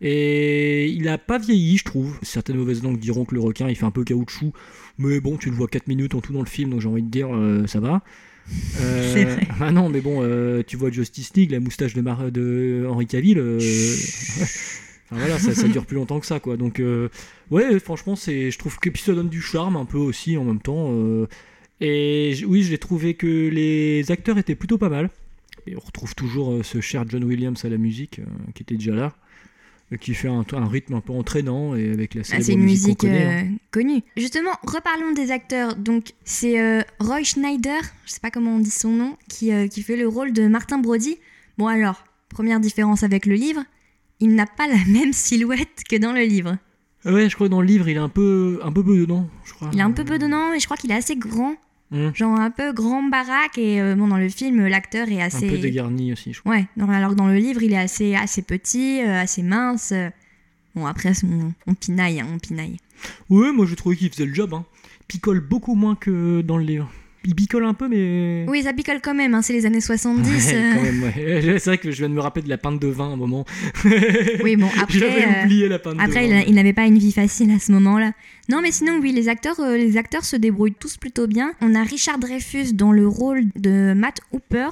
[0.00, 2.18] Et il a pas vieilli, je trouve.
[2.22, 4.52] Certaines mauvaises langues diront que le requin il fait un peu caoutchouc,
[4.98, 7.02] mais bon, tu le vois 4 minutes en tout dans le film, donc j'ai envie
[7.02, 8.02] de dire euh, ça va.
[8.80, 9.48] Euh, C'est vrai.
[9.60, 13.06] Ah non, mais bon, euh, tu vois Justice League, la moustache de, Mar- de Henri
[13.06, 13.38] Cavill.
[13.38, 16.56] euh, enfin voilà, ça, ça dure plus longtemps que ça, quoi.
[16.56, 17.08] Donc euh,
[17.50, 20.44] ouais, franchement, c'est, je trouve que puis ça donne du charme un peu aussi en
[20.44, 20.92] même temps.
[21.80, 25.10] et oui, j'ai trouvé que les acteurs étaient plutôt pas mal.
[25.66, 28.20] Et on retrouve toujours ce cher John Williams à la musique,
[28.54, 29.12] qui était déjà là,
[29.98, 32.60] qui fait un, un rythme un peu entraînant et avec la Ah, célèbre c'est une
[32.62, 33.08] musique, hein.
[33.08, 34.02] euh, connue.
[34.16, 35.74] Justement, reparlons des acteurs.
[35.76, 39.66] Donc, c'est euh, Roy Schneider, je sais pas comment on dit son nom, qui, euh,
[39.66, 41.18] qui fait le rôle de Martin Brody.
[41.58, 43.62] Bon alors, première différence avec le livre,
[44.20, 46.56] il n'a pas la même silhouette que dans le livre.
[47.04, 48.96] Ah Ouais, je crois que dans le livre, il est un peu, un peu peu
[48.98, 49.70] dedans, je crois.
[49.72, 51.54] Il est un peu peu dedans et je crois qu'il est assez grand,
[51.92, 53.58] Hum, genre un peu grand baraque.
[53.58, 55.48] Et euh, bon, dans le film, l'acteur est Un assez.
[55.48, 56.52] peu dégarni aussi, je crois.
[56.52, 59.92] Ouais, non, alors que dans le livre, il est assez, assez petit, euh, assez mince.
[59.92, 60.08] euh.
[60.76, 62.76] Bon, après, on, on pinaille, hein, on pinaille.
[63.28, 64.54] Ouais, moi j'ai trouvé qu'il faisait le job.
[64.54, 64.64] Hein.
[65.08, 66.90] Picole beaucoup moins que dans le livre.
[67.24, 68.46] Il picole un peu, mais.
[68.48, 70.28] Oui, ça picole quand même, hein, c'est les années 70.
[70.30, 70.74] Ouais, euh.
[70.74, 71.42] quand même, ouais.
[71.58, 73.16] C'est vrai que je viens de me rappeler de la pinte de vin à un
[73.16, 73.44] moment.
[74.42, 76.44] Oui, bon, après, J'avais euh, oublié la pinte Après, de il, vin.
[76.46, 78.12] il n'avait pas une vie facile à ce moment-là.
[78.48, 81.52] Non, mais sinon, oui, les acteurs, euh, les acteurs se débrouillent tous plutôt bien.
[81.60, 84.70] On a Richard Dreyfus dans le rôle de Matt Hooper.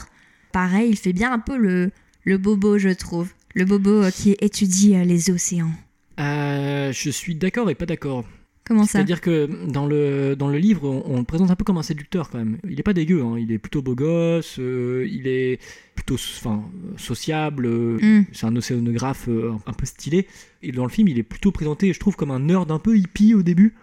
[0.53, 1.91] Pareil, il fait bien un peu le,
[2.25, 3.29] le bobo, je trouve.
[3.55, 5.71] Le bobo euh, qui étudie les océans.
[6.19, 8.25] Euh, je suis d'accord et pas d'accord.
[8.69, 11.65] Comment ça C'est-à-dire que dans le, dans le livre, on, on le présente un peu
[11.65, 12.59] comme un séducteur quand même.
[12.69, 13.37] Il est pas dégueu, hein.
[13.39, 15.59] il est plutôt beau gosse, euh, il est
[15.95, 16.63] plutôt enfin,
[16.97, 18.27] sociable, euh, Mm.
[18.33, 20.27] c'est un océanographe euh, un peu stylé.
[20.63, 22.97] Et dans le film, il est plutôt présenté, je trouve, comme un nerd un peu
[22.97, 23.75] hippie au début.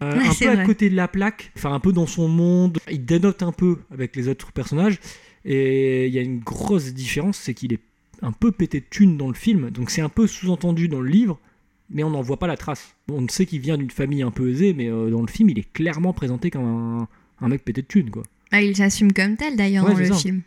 [0.00, 2.78] Ouais, un peu à côté de la plaque, enfin un peu dans son monde.
[2.90, 4.98] Il dénote un peu avec les autres personnages.
[5.46, 7.80] Et il y a une grosse différence, c'est qu'il est
[8.20, 9.70] un peu pété de thunes dans le film.
[9.70, 11.38] Donc c'est un peu sous-entendu dans le livre,
[11.94, 12.94] mais on n'en voit pas la trace.
[13.10, 15.58] On sait qu'il vient d'une famille un peu aisée, mais euh, dans le film, il
[15.58, 17.08] est clairement présenté comme un,
[17.40, 18.24] un mec pété de thunes, quoi.
[18.52, 20.14] Ah, Il s'assume comme tel d'ailleurs Ouais, dans le ça.
[20.14, 20.42] film.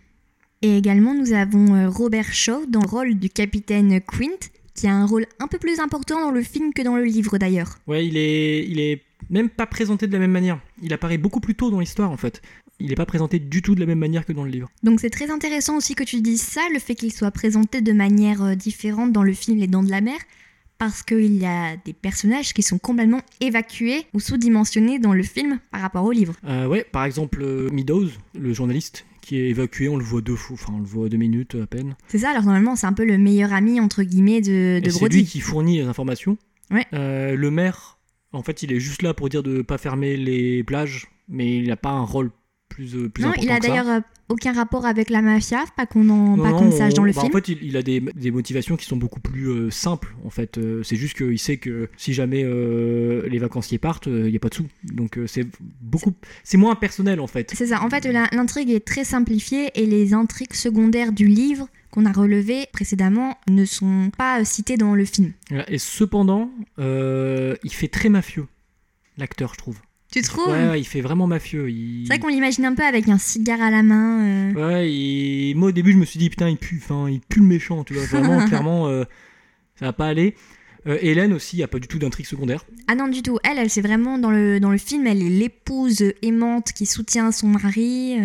[0.62, 4.94] Et également, nous avons euh, Robert Shaw dans le rôle du capitaine Quint, qui a
[4.94, 7.78] un rôle un peu plus important dans le film que dans le livre d'ailleurs.
[7.88, 10.60] Ouais, il est, il est même pas présenté de la même manière.
[10.84, 12.42] Il apparaît beaucoup plus tôt dans l'histoire, en fait.
[12.80, 14.70] Il n'est pas présenté du tout de la même manière que dans le livre.
[14.84, 17.92] Donc c'est très intéressant aussi que tu dises ça, le fait qu'il soit présenté de
[17.92, 20.20] manière euh, différente dans le film Les Dents de la Mer,
[20.78, 25.60] parce qu'il y a des personnages qui sont complètement évacués ou sous-dimensionnés dans le film
[25.72, 26.36] par rapport au livre.
[26.48, 30.36] Euh, ouais, par exemple, euh, Meadows, le journaliste, qui est évacué, on le voit deux
[30.36, 31.96] fois, enfin on le voit deux minutes à peine.
[32.08, 35.10] C'est ça, alors normalement c'est un peu le meilleur ami entre guillemets de, de c'est
[35.10, 36.38] lui qui fournit les informations.
[36.72, 36.86] Ouais.
[36.94, 37.98] Euh, le maire,
[38.32, 41.68] en fait, il est juste là pour dire de pas fermer les plages, mais il
[41.68, 42.32] n'a pas un rôle
[42.70, 46.38] plus, plus non, important il a d'ailleurs aucun rapport avec la mafia, pas qu'on en,
[46.38, 47.34] pas qu'on sache dans le bah, film.
[47.34, 50.14] En fait, il, il a des, des motivations qui sont beaucoup plus euh, simples.
[50.26, 54.32] En fait, Euh, c'est juste qu'il sait que si jamais euh, les vacanciers partent, il
[54.32, 54.68] n'y a pas de sous.
[54.84, 55.46] Donc c'est
[55.82, 56.14] beaucoup,
[56.44, 57.54] c'est moins personnel en fait.
[57.56, 62.06] C'est ça, en fait l'intrigue est très simplifiée et les intrigues secondaires du livre qu'on
[62.06, 65.34] a relevées précédemment ne sont pas citées dans le film.
[65.68, 68.48] Et cependant, il fait très mafieux,
[69.18, 69.80] l'acteur, je trouve.
[70.12, 71.70] Tu trouves Ouais, ouais, il fait vraiment mafieux.
[71.70, 72.04] Il...
[72.04, 74.24] C'est vrai qu'on l'imagine un peu avec un cigare à la main.
[74.26, 74.54] euh.
[74.54, 77.40] Ouais, et moi au début je me suis dit putain il pue, enfin il pue
[77.42, 79.04] le méchant, tu vois, vraiment clairement euh,
[79.76, 80.36] ça va pas aller.
[80.88, 82.64] Euh, Hélène aussi, il y a pas du tout d'intrigue secondaire.
[82.88, 83.38] Ah non, du tout.
[83.44, 87.34] Elle, elle c'est vraiment dans le, dans le film, elle est l'épouse aimante qui soutient
[87.34, 88.16] son mari.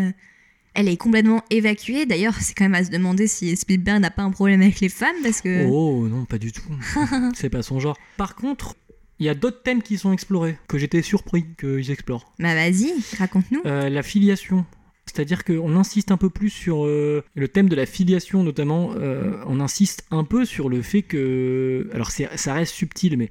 [0.75, 2.07] Elle est complètement évacuée.
[2.07, 4.89] D'ailleurs, c'est quand même à se demander si Spielberg n'a pas un problème avec les
[4.89, 5.67] femmes parce que.
[5.67, 6.63] Oh non, pas du tout.
[7.35, 7.99] C'est pas son genre.
[8.17, 8.75] Par contre,
[9.23, 12.35] il y a d'autres thèmes qui sont explorés, que j'étais surpris qu'ils explorent.
[12.41, 13.63] Bah vas-y, raconte-nous.
[13.67, 14.67] Euh, la filiation.
[15.07, 18.95] C'est-à-dire qu'on insiste un peu plus sur euh, le thème de la filiation, notamment.
[18.97, 21.89] euh, on insiste un peu sur le fait que.
[21.95, 23.31] Alors, ça reste subtil, mais.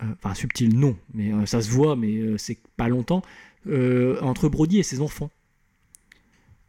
[0.00, 3.20] Enfin, subtil, non, mais ça se voit, mais c'est pas longtemps.
[4.22, 5.30] entre Brody et ses enfants.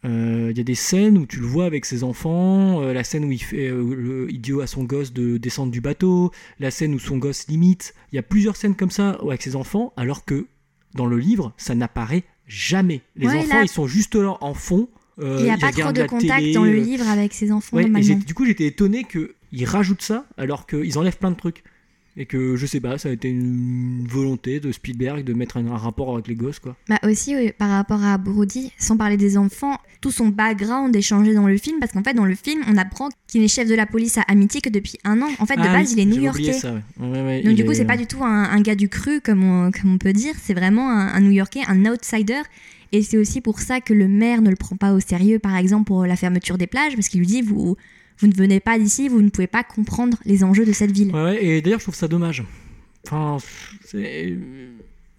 [0.05, 3.03] Euh, Il y a des scènes où tu le vois avec ses enfants, euh, la
[3.03, 6.71] scène où il fait euh, le idiot à son gosse de descendre du bateau, la
[6.71, 7.93] scène où son gosse limite.
[8.11, 10.45] Il y a plusieurs scènes comme ça avec ses enfants, alors que
[10.95, 13.01] dans le livre, ça n'apparaît jamais.
[13.15, 14.87] Les Ouais, enfants, là- ils sont juste là en fond.
[15.21, 17.83] Il n'y a pas trop de contact télé, dans le livre avec ses enfants Ouais,
[17.85, 21.61] et du coup, j'étais étonné qu'ils rajoutent ça alors qu'ils enlèvent plein de trucs.
[22.17, 25.67] Et que je sais pas, ça a été une volonté de Spielberg de mettre un,
[25.67, 26.75] un rapport avec les gosses, quoi.
[26.89, 31.01] Bah aussi oui, par rapport à Brody, sans parler des enfants, tout son background est
[31.01, 33.67] changé dans le film parce qu'en fait dans le film on apprend qu'il est chef
[33.69, 35.29] de la police à Amity que depuis un an.
[35.39, 36.53] En fait de Ah base oui, il est new-yorkais.
[36.53, 36.81] ça, ouais.
[36.99, 39.21] Ouais, ouais, Donc du coup est- c'est pas du tout un, un gars du cru
[39.21, 42.41] comme on, comme on peut dire, c'est vraiment un, un new-yorkais, un outsider.
[42.91, 45.55] Et c'est aussi pour ça que le maire ne le prend pas au sérieux par
[45.55, 47.77] exemple pour la fermeture des plages parce qu'il lui dit vous,
[48.19, 51.13] vous ne venez pas d'ici, vous ne pouvez pas comprendre les enjeux de cette ville.
[51.15, 52.43] Ouais, et d'ailleurs, je trouve ça dommage.
[53.05, 53.37] Enfin,
[53.85, 54.35] c'est-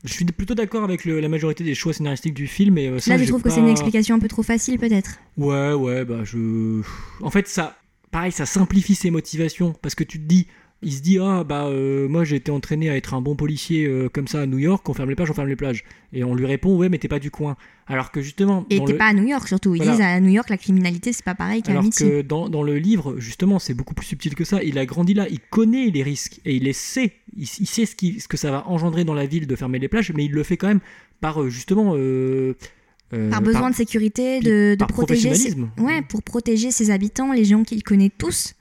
[0.04, 2.98] je suis plutôt d'accord avec le- la majorité des choix scénaristiques du film, et euh,
[2.98, 5.18] ça, Là je trouve que c'est une explication un peu trop facile peut-être.
[5.36, 6.80] Ouais, ouais, bah je.
[7.22, 7.76] En fait, ça.
[8.10, 9.72] Pareil, ça simplifie ses motivations.
[9.82, 10.46] Parce que tu te dis.
[10.82, 13.84] Il se dit, ah bah euh, moi j'ai été entraîné à être un bon policier
[13.86, 15.84] euh, comme ça à New York, on ferme les plages, on ferme les plages.
[16.14, 17.56] Et on lui répond, ouais, mais t'es pas du coin.
[17.86, 18.64] Alors que justement.
[18.70, 19.74] Et t'es le- pas à New York surtout.
[19.74, 19.92] Ils Voilà.
[19.92, 22.02] disent à New York la criminalité c'est pas pareil qu'à Alors Amity.
[22.04, 24.62] que dans, dans le livre, justement, c'est beaucoup plus subtil que ça.
[24.62, 27.12] Il a grandi là, il connaît les risques et il les sait.
[27.36, 29.78] Il, il sait ce, qui, ce que ça va engendrer dans la ville de fermer
[29.78, 30.80] les plages, mais il le fait quand même
[31.20, 31.92] par euh, justement.
[31.94, 32.54] euh,
[33.12, 35.34] euh, par besoin de sécurité, de, protéger.
[35.34, 35.56] ses-.
[35.78, 38.54] Ouais, pour protéger ses habitants, les gens qu'il connaît tous.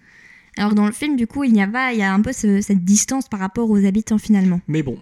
[0.58, 2.22] Alors que dans le film, du coup, il n'y a pas, il y a un
[2.22, 4.60] peu ce- cette distance par rapport aux habitants finalement.
[4.68, 4.98] Mais bon,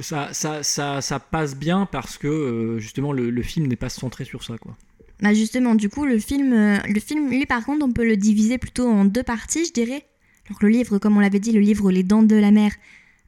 [0.00, 3.88] ça, ça, ça, ça passe bien parce que euh, justement le, le film n'est pas
[3.90, 4.56] centré sur ça.
[4.58, 4.76] Quoi.
[5.20, 8.16] Bah justement, du coup, le film, euh, le film, lui par contre, on peut le
[8.16, 10.04] diviser plutôt en deux parties, je dirais.
[10.48, 12.72] Alors que le livre, comme on l'avait dit, le livre Les Dents de la Mer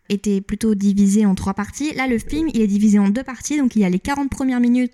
[0.09, 1.93] était plutôt divisé en trois parties.
[1.95, 3.57] Là, le film, il est divisé en deux parties.
[3.57, 4.93] Donc, il y a les 40 premières minutes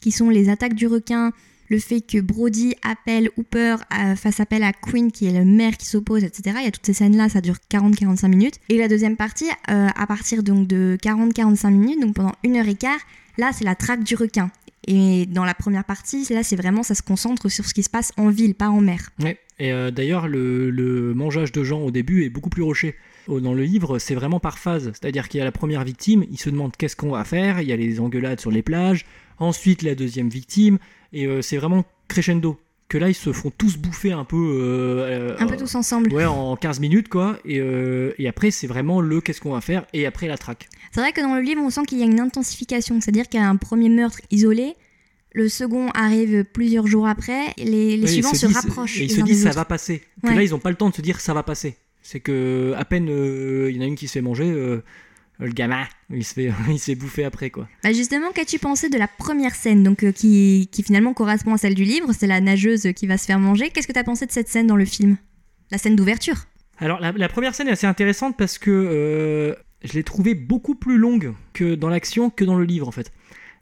[0.00, 1.32] qui sont les attaques du requin,
[1.68, 3.76] le fait que Brody appelle Hooper,
[4.16, 6.56] fasse appel à Queen, qui est le maire qui s'oppose, etc.
[6.60, 8.54] Il y a toutes ces scènes-là, ça dure 40-45 minutes.
[8.68, 12.68] Et la deuxième partie, euh, à partir donc de 40-45 minutes, donc pendant une heure
[12.68, 12.98] et quart,
[13.38, 14.50] là, c'est la traque du requin.
[14.86, 17.90] Et dans la première partie, là, c'est vraiment, ça se concentre sur ce qui se
[17.90, 19.10] passe en ville, pas en mer.
[19.22, 19.38] Ouais.
[19.58, 22.96] Et euh, d'ailleurs, le, le mangeage de gens au début est beaucoup plus rocher.
[23.26, 24.92] Dans le livre, c'est vraiment par phase.
[24.92, 27.68] C'est-à-dire qu'il y a la première victime, il se demande qu'est-ce qu'on va faire, il
[27.68, 29.06] y a les engueulades sur les plages,
[29.38, 30.78] ensuite la deuxième victime,
[31.12, 32.58] et euh, c'est vraiment crescendo.
[32.86, 34.36] Que là, ils se font tous bouffer un peu.
[34.60, 36.12] euh, Un peu tous ensemble.
[36.12, 37.38] Ouais, en 15 minutes, quoi.
[37.44, 40.68] Et, euh, et après, c'est vraiment le qu'est-ce qu'on va faire, et après la traque.
[40.92, 43.00] C'est vrai que dans le livre, on sent qu'il y a une intensification.
[43.00, 44.74] C'est-à-dire qu'il y a un premier meurtre isolé,
[45.32, 49.00] le second arrive plusieurs jours après, les, les Oui, suivants se, disent- rapprochent.
[49.00, 50.02] Et ils se disent ça va passer.
[50.22, 50.34] Que Ouais.
[50.36, 51.76] là, ils n'ont pas le temps de se dire ça va passer.
[52.02, 54.82] C'est que à peine euh, il y en a une qui se fait manger, euh,
[55.38, 57.68] le gamin, il se fait, il se fait bouffer après quoi.
[57.82, 61.58] Bah justement, qu'as-tu pensé de la première scène donc, euh, qui, qui finalement correspond à
[61.58, 63.70] celle du livre C'est la nageuse qui va se faire manger.
[63.70, 65.16] Qu'est-ce que tu as pensé de cette scène dans le film?
[65.70, 66.44] La scène d'ouverture?
[66.78, 70.74] Alors la, la première scène est assez intéressante parce que euh, je l'ai trouvée beaucoup
[70.74, 73.12] plus longue que dans l'action que dans le livre en fait.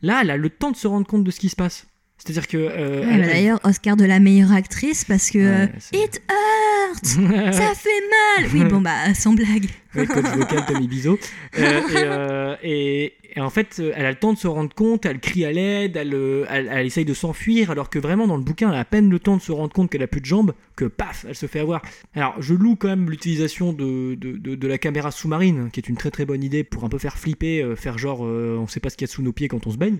[0.02, 1.86] Là, elle a le temps de se rendre compte de ce qui se passe.
[2.24, 2.56] C'est-à-dire que.
[2.56, 6.22] euh, Ouais, elle- bah, D'ailleurs, Oscar de la meilleure actrice parce que euh, Ouais, It
[6.30, 7.04] hurts
[7.52, 7.90] Ça fait
[8.38, 9.66] mal Oui, bon, bah, sans blague.
[9.94, 11.18] Ouais, coach vocal Tommy Bizot.
[11.58, 15.04] Euh, et, euh, et- et en fait, elle a le temps de se rendre compte,
[15.04, 16.14] elle crie à l'aide, elle,
[16.50, 19.10] elle, elle essaye de s'enfuir, alors que vraiment dans le bouquin, elle a à peine
[19.10, 21.44] le temps de se rendre compte qu'elle a plus de jambes, que paf, elle se
[21.46, 21.82] fait avoir.
[22.14, 25.88] Alors, je loue quand même l'utilisation de, de, de- de la caméra sous-marine, qui est
[25.90, 28.88] une très très bonne idée pour un peu faire flipper, faire genre on sait pas
[28.90, 29.98] ce qu'il y a sous nos pieds quand on se baigne.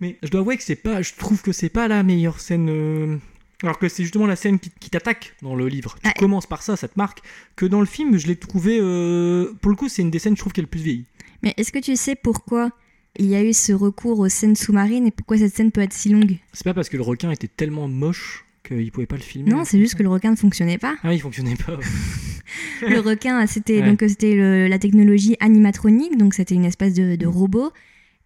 [0.00, 2.68] Mais je dois avouer que c'est pas, je trouve que c'est pas la meilleure scène.
[2.70, 3.16] euh,
[3.62, 5.96] alors que c'est justement la scène qui, qui t'attaque dans le livre.
[6.02, 6.14] Tu Ouais.
[6.18, 7.20] commences par ça, ça te marque.
[7.56, 8.78] Que dans le film, je l'ai trouvé.
[8.80, 11.04] euh, pour le coup, c'est une des scènes, je trouve, qui est le plus vieille.
[11.42, 12.70] Mais est-ce que tu sais pourquoi
[13.18, 15.92] il y a eu ce recours aux scènes sous-marines et pourquoi cette scène peut être
[15.92, 16.36] si longue?
[16.52, 19.50] C'est pas parce que le requin était tellement moche qu'il pouvait pas le filmer.
[19.50, 20.96] Non, c'est juste que le requin ne fonctionnait pas.
[21.02, 21.78] Ah, il fonctionnait pas.
[22.82, 23.88] Le requin, c'était Ouais.
[23.90, 27.72] donc c'était la technologie animatronique, donc c'était une espèce de, de robot.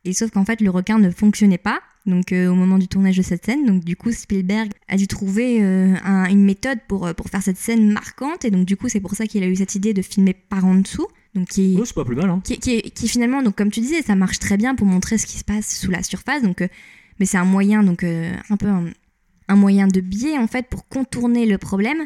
[0.08, 1.80] Et sauf qu'en fait, le requin ne fonctionnait pas.
[2.06, 5.06] Donc euh, au moment du tournage de cette scène, donc du coup Spielberg a dû
[5.06, 8.46] trouver euh, un- une méthode pour, euh, pour faire cette scène marquante.
[8.46, 10.64] Et donc du coup, c'est pour ça qu'il a eu cette idée de filmer par
[10.64, 11.06] en dessous.
[11.34, 12.40] Donc qui, Oh, c'est pas plus mal, hein.
[12.42, 15.26] qui, qui, qui finalement, donc comme tu disais, ça marche très bien pour montrer ce
[15.26, 16.42] qui se passe sous la surface.
[16.42, 16.68] Donc, euh,
[17.20, 18.84] mais c'est un moyen, donc un peu un,
[19.48, 21.98] un moyen de biais en fait pour contourner le problème.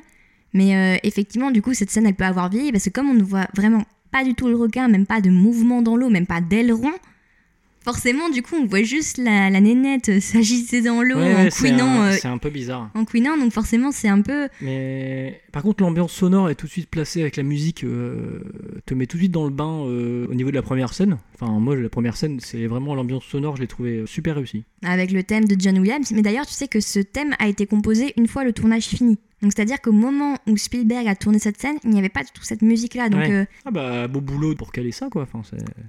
[0.55, 3.23] Mais effectivement, du coup, cette scène, elle peut avoir vieilli parce que comme on ne
[3.23, 6.41] voit vraiment pas du tout le requin, même pas de mouvement dans l'eau, même pas
[6.41, 6.91] d'aileron.
[7.85, 11.51] Forcément, du coup, on voit juste la, la nénette euh, s'agiter dans l'eau Ouais, en
[11.51, 12.91] c'est couinant, un, euh, c'est un peu bizarre.
[12.95, 13.37] en couinant.
[13.37, 17.21] Donc forcément, c'est un peu Mais par contre, l'ambiance sonore est tout de suite placée
[17.23, 18.41] avec la musique, euh,
[18.87, 21.19] te met tout de suite dans le bain euh, au niveau de la première scène.
[21.35, 24.65] Enfin, moi, la première scène, c'est vraiment l'ambiance sonore, je l'ai trouvé euh, super réussi.
[24.85, 26.11] avec le thème de John Williams.
[26.13, 29.19] Mais d'ailleurs, tu sais que ce thème a été composé une fois le tournage fini.
[29.43, 32.31] Donc c'est-à-dire qu'au moment où Spielberg a tourné cette scène, il n'y avait pas du
[32.33, 33.09] tout cette musique-là.
[33.09, 33.33] Donc, Ouais.
[33.33, 35.23] euh, Ah bah, beau boulot pour caler ça, quoi.
[35.25, 35.43] Enfin,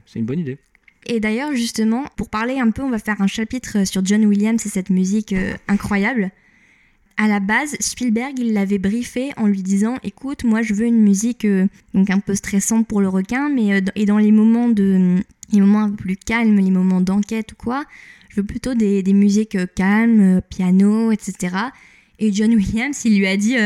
[0.08, 0.58] c'est une bonne idée.
[1.06, 4.66] Et d'ailleurs, justement, pour parler un peu, on va faire un chapitre sur John Williams
[4.66, 6.32] et cette musique euh, incroyable.
[7.18, 11.02] À la base, Spielberg, il l'avait briefé en lui disant "Écoute, moi, je veux une
[11.02, 14.70] musique euh, donc un peu stressante pour le requin, mais euh, et dans les moments
[14.70, 15.18] de
[15.52, 17.84] les moments un peu plus calmes, les moments d'enquête ou quoi,
[18.30, 21.56] je veux plutôt des, des musiques calmes, piano, etc."
[22.18, 23.58] Et John Williams, il lui a dit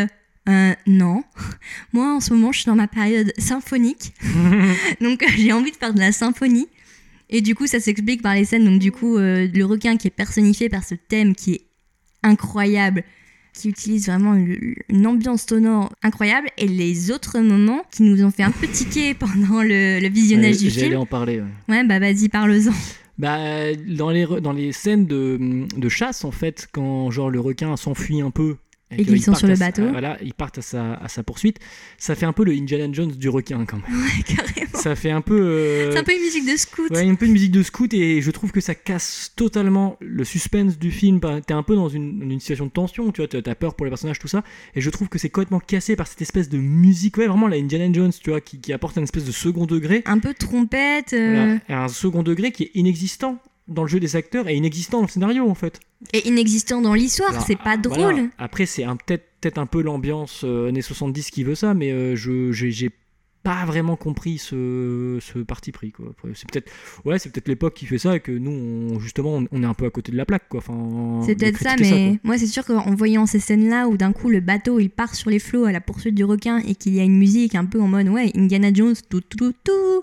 [0.85, 1.23] non,
[1.93, 4.13] moi en ce moment, je suis dans ma période symphonique,
[5.01, 6.67] donc j'ai envie de faire de la symphonie."
[7.29, 8.65] Et du coup, ça s'explique par les scènes.
[8.65, 11.61] Donc, du coup, euh, le requin qui est personnifié par ce thème qui est
[12.23, 13.03] incroyable,
[13.53, 18.31] qui utilise vraiment une, une ambiance sonore incroyable, et les autres moments qui nous ont
[18.31, 20.99] fait un peu tiquer pendant le, le visionnage Ouais, du J'allais film.
[21.01, 21.41] en parler.
[21.41, 21.47] ouais.
[21.75, 22.71] Ouais, bah vas-y, parle-en.
[23.17, 27.75] Bah, dans les, dans les scènes de, de chasse, en fait, quand genre le requin
[27.75, 28.57] s'enfuit un peu.
[28.89, 29.89] Et qu'ils sont sur le sa- bateau.
[29.89, 31.57] voilà, ils partent à sa, à sa poursuite.
[31.97, 33.85] Ça fait un peu le Indiana Jones du requin, quand même.
[34.01, 34.67] Ouais, carrément.
[34.79, 35.37] Ça fait un peu.
[35.39, 36.89] euh, C'est un peu une musique de scout.
[36.91, 40.23] Ouais, un peu une musique de scout et je trouve que ça casse totalement le
[40.23, 41.19] suspense du film.
[41.45, 43.89] T'es un peu dans une, une situation de tension, tu vois, t'as peur pour les
[43.91, 44.43] personnages, tout ça.
[44.75, 47.57] Et je trouve que c'est complètement cassé par cette espèce de musique, ouais, vraiment la
[47.57, 50.01] Indiana Jones, tu vois, qui, qui apporte un espèce de second degré.
[50.05, 51.11] Un peu trompette.
[51.13, 51.59] euh, Voilà.
[51.67, 55.05] Et un second degré qui est inexistant dans le jeu des acteurs et inexistant dans
[55.05, 55.79] le scénario, en fait.
[56.13, 58.13] Et inexistant dans l'histoire, c'est pas Voilà.
[58.13, 58.29] drôle.
[58.37, 62.51] Après, c'est peut-être un peu l'ambiance euh, années 70 qui veut ça, mais euh, je
[62.51, 62.91] j'ai
[63.43, 65.91] pas vraiment compris ce, ce parti pris.
[65.93, 66.07] quoi.
[66.33, 66.69] C'est peut-être
[67.05, 69.65] ouais, c'est peut-être l'époque qui fait ça et que nous, on- justement, on, on est
[69.65, 70.49] un peu à côté de la plaque.
[70.49, 70.57] quoi.
[70.59, 74.29] Enfin, C'est peut-être ça, mais moi c'est sûr qu'en voyant ces scènes-là où d'un coup
[74.29, 76.99] le bateau il part sur les flots à la poursuite du requin et qu'il y
[76.99, 80.01] a une musique un peu en mode ouais Indiana Jones tout tout tout, tout.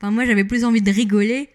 [0.00, 1.50] Enfin moi j'avais plus envie de rigoler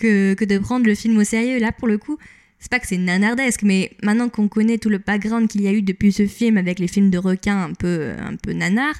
[0.00, 1.58] que, que de prendre le film au sérieux.
[1.60, 2.18] Là pour le coup
[2.60, 5.72] c'est pas que c'est nanardesque, mais maintenant qu'on connaît tout le background qu'il y a
[5.72, 8.94] eu depuis ce film avec les films de requins un peu un peu nanar.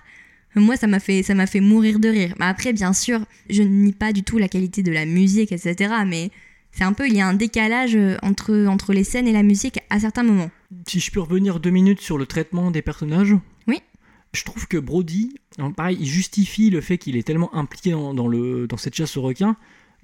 [0.56, 2.34] Moi, ça m'a fait, ça m'a fait mourir de rire.
[2.40, 5.52] Mais après, bien sûr, je ne nie pas du tout la qualité de la musique,
[5.52, 5.94] etc.
[6.06, 6.30] Mais
[6.72, 9.44] c'est un peu, il y a un décalage euh, entre, entre les scènes et la
[9.44, 10.50] musique à certains moments.
[10.88, 13.36] Si je peux revenir deux minutes sur le traitement des personnages.
[13.68, 13.80] Oui.
[14.32, 15.34] Je trouve que Brody,
[15.76, 19.16] pareil, il justifie le fait qu'il est tellement impliqué dans, dans le, dans cette chasse
[19.16, 19.56] aux requins.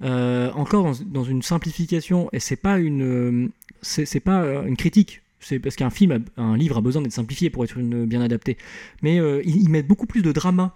[0.03, 3.47] Euh, encore dans, dans une simplification, et c'est pas une, euh,
[3.81, 5.21] c'est pas euh, une critique.
[5.39, 8.21] C'est parce qu'un film, a- un livre a besoin d'être simplifié pour être une- bien
[8.21, 8.57] adapté.
[9.01, 10.75] Mais euh, ils, ils mettent beaucoup plus de drama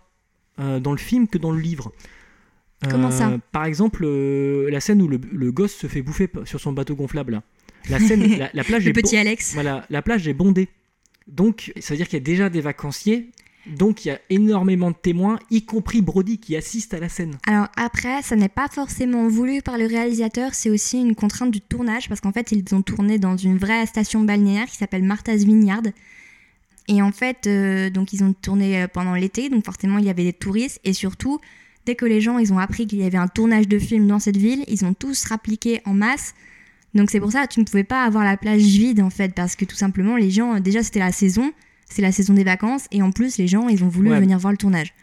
[0.58, 1.92] dans le film que dans le livre.
[2.88, 3.38] Comment ça?
[3.52, 7.32] Par exemple, la scène où le, le gosse se fait bouffer sur son bateau gonflable.
[7.34, 7.44] là.
[7.90, 9.54] La scène, la, la plage Le est petit Alex.
[9.56, 10.68] voilà, la plage est bondée.
[11.28, 13.30] Donc, ça veut dire qu'il y a déjà des vacanciers.
[13.68, 17.38] Donc, il y a énormément de témoins, y compris Brody qui assiste à la scène.
[17.46, 21.62] Alors après, ça n'est pas forcément voulu par le réalisateur, c'est aussi une contrainte du
[21.62, 25.44] tournage parce qu'en fait, ils ont tourné dans une vraie station balnéaire qui s'appelle Martha's
[25.44, 25.84] Vineyard.
[26.88, 30.10] Et en fait, euh, donc ils ont tourné euh, pendant l'été, donc forcément il y
[30.10, 31.40] avait des touristes et surtout,
[31.86, 34.20] dès que les gens ils ont appris qu'il y avait un tournage de film dans
[34.20, 36.34] cette ville, ils ont tous rappliqué en masse
[36.96, 39.34] Donc c'est pour ça que tu ne pouvais pas avoir la plage vide en fait,
[39.36, 41.54] parce que tout simplement les gens, déjà c'était la saison,
[41.92, 44.20] c'est la saison des vacances, et en plus les gens ils ont voulu Ouais.
[44.20, 44.94] venir voir le tournage.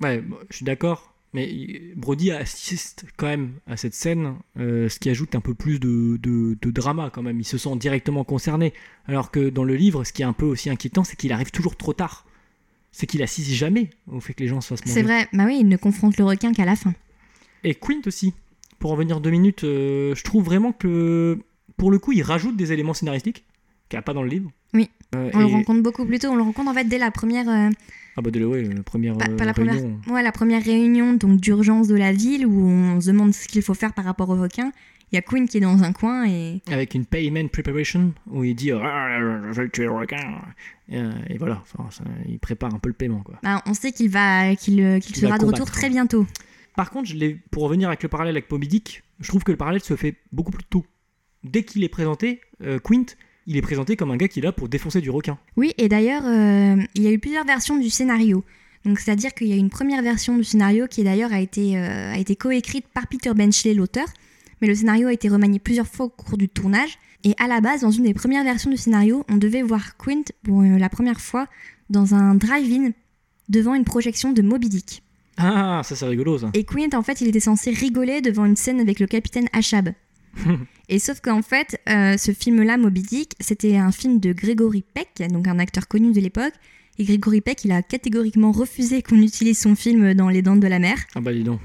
[0.00, 4.98] Ouais, bon, je suis d'accord, mais Brody assiste quand même à cette scène, euh, ce
[4.98, 7.38] qui ajoute un peu plus de, de- de drama quand même.
[7.40, 8.72] Il se sent directement concerné.
[9.06, 11.50] Alors que dans le livre, ce qui est un peu aussi inquiétant, c'est qu'il arrive
[11.50, 12.26] toujours trop tard.
[12.90, 14.92] C'est qu'il assiste jamais au fait que les gens se fassent manger.
[14.92, 16.92] C'est vrai, bah oui, il ne confronte le requin qu'à la fin.
[17.64, 18.34] Et Quint aussi.
[18.80, 21.38] Pour en venir deux minutes, euh, je trouve vraiment que
[21.76, 23.44] pour le coup, il rajoute des éléments scénaristiques
[23.92, 24.50] qu'il n'y a pas dans le livre.
[24.72, 24.88] Oui.
[25.14, 27.46] Euh, On le rencontre beaucoup plus tôt, on le rencontre en fait dès la première,
[27.48, 27.68] euh,
[28.16, 30.00] Ah bah de ouais, la première, pas, euh, pas la première, réunion.
[30.08, 33.60] ouais, la première réunion donc d'urgence de la ville où on se demande ce qu'il
[33.62, 34.72] faut faire par rapport au requin.
[35.10, 38.44] Il y a Queen qui est dans un coin et Avec une payment preparation où
[38.44, 39.18] il dit Ah,
[39.52, 40.40] je vais tuer le requin.
[40.88, 43.38] Et, et voilà, enfin, ça- il prépare un peu le paiement quoi.
[43.42, 46.26] bah, on sait qu'il va, qu'il, qu'il Il va sera de retour très bientôt.
[46.76, 49.58] Par contre, je pour revenir avec le parallèle avec Moby Dick, je trouve que le
[49.58, 50.86] parallèle se fait beaucoup plus tôt.
[51.44, 53.04] Dès qu'il est présenté, euh, Quint,
[53.46, 55.38] il est présenté comme un gars qui est là pour défoncer du requin.
[55.56, 58.44] Oui, et d'ailleurs, euh, il y a eu plusieurs versions du scénario.
[58.84, 62.12] Donc, c'est-à-dire qu'il y a une première version du scénario qui d'ailleurs a été, euh,
[62.12, 64.06] a été coécrite par Peter Benchley, l'auteur.
[64.60, 66.98] Mais le scénario a été remanié plusieurs fois au cours du tournage.
[67.24, 70.24] Et à la base, dans une des premières versions du scénario, on devait voir Quint
[70.42, 71.46] pour euh, la première fois
[71.90, 72.90] dans un drive-in
[73.48, 75.02] devant une projection de Moby Dick.
[75.36, 76.50] Ah, ça c'est rigolo ça.
[76.54, 79.90] Et Quint, en fait, il était censé rigoler devant une scène avec le capitaine Achab.
[80.88, 85.30] Et sauf qu'en fait, euh, ce film-là, Moby Dick, c'était un film de Gregory Peck,
[85.30, 86.52] donc un acteur connu de l'époque.
[86.98, 90.66] Et Gregory Peck, il a catégoriquement refusé qu'on utilise son film dans Les Dents de
[90.66, 90.96] la Mer.
[91.14, 91.60] Ah bah dis donc.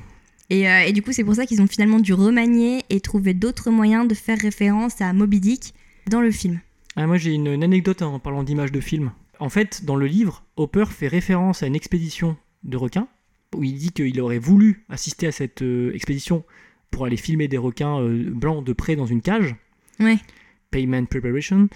[0.50, 3.34] Et, euh, et du coup, c'est pour ça qu'ils ont finalement dû remanier et trouver
[3.34, 5.74] d'autres moyens de faire référence à Moby Dick
[6.10, 6.62] dans le film.
[6.96, 9.12] Ah, moi j'ai une, une anecdote en parlant d'images de film.
[9.40, 13.08] En fait, dans le livre, Hopper fait référence à une expédition de requins
[13.56, 16.44] où il dit qu'il aurait voulu assister à cette euh, expédition
[16.92, 19.56] pour aller filmer des requins euh, blancs de près dans une cage.
[20.00, 20.18] Ouais.
[20.72, 21.70] Payment preparation.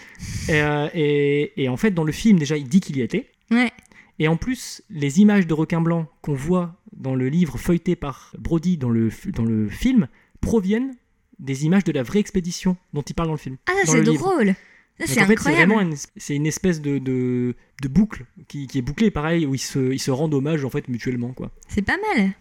[0.49, 3.29] Et, euh, et- et en fait, dans le film, déjà, il dit qu'il y était.
[3.49, 3.71] Ouais.
[4.19, 8.33] Et en plus, les images de requins blancs qu'on voit dans le livre feuilleté par
[8.37, 10.07] Brody dans le, dans le film
[10.41, 10.95] proviennent
[11.39, 13.57] des images de la vraie expédition dont il parle dans le film.
[13.67, 14.13] Ah, c'est livre.
[14.23, 14.55] drôle
[15.03, 18.77] c'est en fait, c'est incroyable une, c'est une espèce de, de, de boucle qui, qui
[18.77, 21.29] est bouclée, pareil, où ils se, ils se rendent hommage en fait mutuellement.
[21.33, 21.49] Quoi.
[21.67, 22.31] C'est pas mal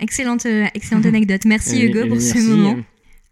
[0.00, 1.44] Excellente, euh, excellente anecdote.
[1.44, 2.76] Merci Hugo et pour merci, ce moment.
[2.78, 2.82] euh,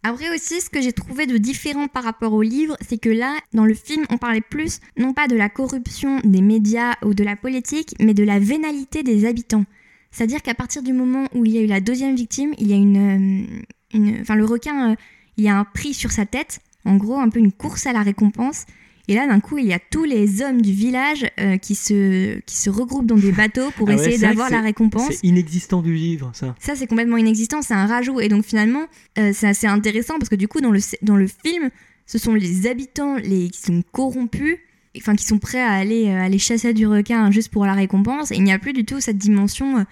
[0.02, 3.36] Après aussi, ce que j'ai trouvé de différent par rapport au livre, c'est que là,
[3.52, 7.24] dans le film, on parlait plus, non pas de la corruption des médias ou de
[7.24, 9.64] la politique, mais de la vénalité des habitants.
[10.10, 12.72] C'est-à-dire qu'à partir du moment où il y a eu la deuxième victime, il y
[12.72, 12.96] a une...
[12.96, 13.62] euh,
[13.94, 14.94] une enfin, le requin, euh,
[15.36, 17.92] il y a un prix sur sa tête, en gros, un peu une course à
[17.92, 18.64] la récompense.
[19.08, 22.38] Et là, d'un coup, il y a tous les hommes du village euh, qui, se,
[22.40, 25.08] qui se regroupent dans des bateaux pour Ah ouais, essayer d'avoir la récompense.
[25.10, 26.54] C'est inexistant du livre, ça.
[26.60, 28.20] Ça, c'est complètement inexistant, c'est un rajout.
[28.20, 28.84] Et donc, finalement,
[29.18, 31.70] euh, c'est assez intéressant parce que du coup, dans le, dans le film,
[32.04, 34.58] ce sont les habitants les, qui sont corrompus,
[34.98, 38.30] enfin, qui sont prêts à aller, euh, aller chasser du requin juste pour la récompense.
[38.30, 39.86] Et il n'y a plus du tout cette dimension.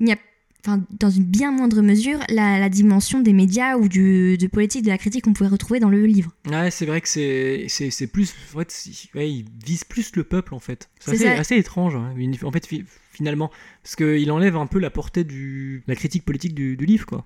[0.00, 0.16] il n'y a,
[0.64, 4.82] enfin, dans une bien moindre mesure, la, la dimension des médias ou du, de politique,
[4.84, 6.30] de la critique qu'on pouvait retrouver dans le livre.
[6.50, 8.34] Ouais, c'est vrai que c'est, c'est, c'est plus.
[8.54, 10.88] En fait, c'est- ouais, il vise plus le peuple, en fait.
[10.98, 13.50] C'est C'est assez, étrange, hein, en fait, fi- finalement.
[13.82, 17.24] Parce qu'il enlève un peu la portée du, la critique politique du, du livre, quoi.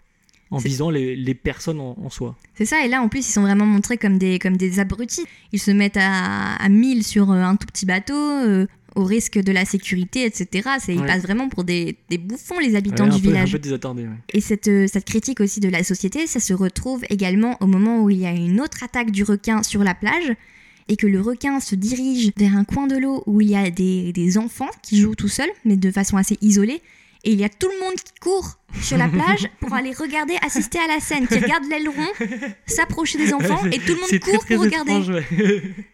[0.50, 2.36] En C'est- visant les, les personnes en, en soi.
[2.54, 5.24] C'est ça, et là en plus ils sont vraiment montrés comme des, comme des abrutis.
[5.52, 9.38] Ils se mettent à, à 1000 sur euh, un tout petit bateau, euh, au risque
[9.38, 10.68] de la sécurité, etc.
[10.80, 11.06] C'est, Ils Ouais.
[11.06, 13.48] passent vraiment pour des, des bouffons, les habitants Ouais, du peu, village.
[13.50, 14.08] Un peu désattardé, ouais.
[14.32, 18.02] Et cette, euh, cette critique aussi de la société, ça se retrouve également au moment
[18.02, 20.32] où il y a une autre attaque du requin sur la plage
[20.88, 23.70] et que le requin se dirige vers un coin de l'eau où il y a
[23.70, 26.82] des, des enfants qui jouent tout seuls, mais de façon assez isolée.
[27.26, 30.34] Et il y a tout le monde qui court sur la plage pour aller regarder,
[30.46, 32.06] assister à la scène, qui regarde l'aileron
[32.66, 34.90] s'approcher des enfants et tout le monde très, court très pour regarder.
[34.92, 35.12] étrange,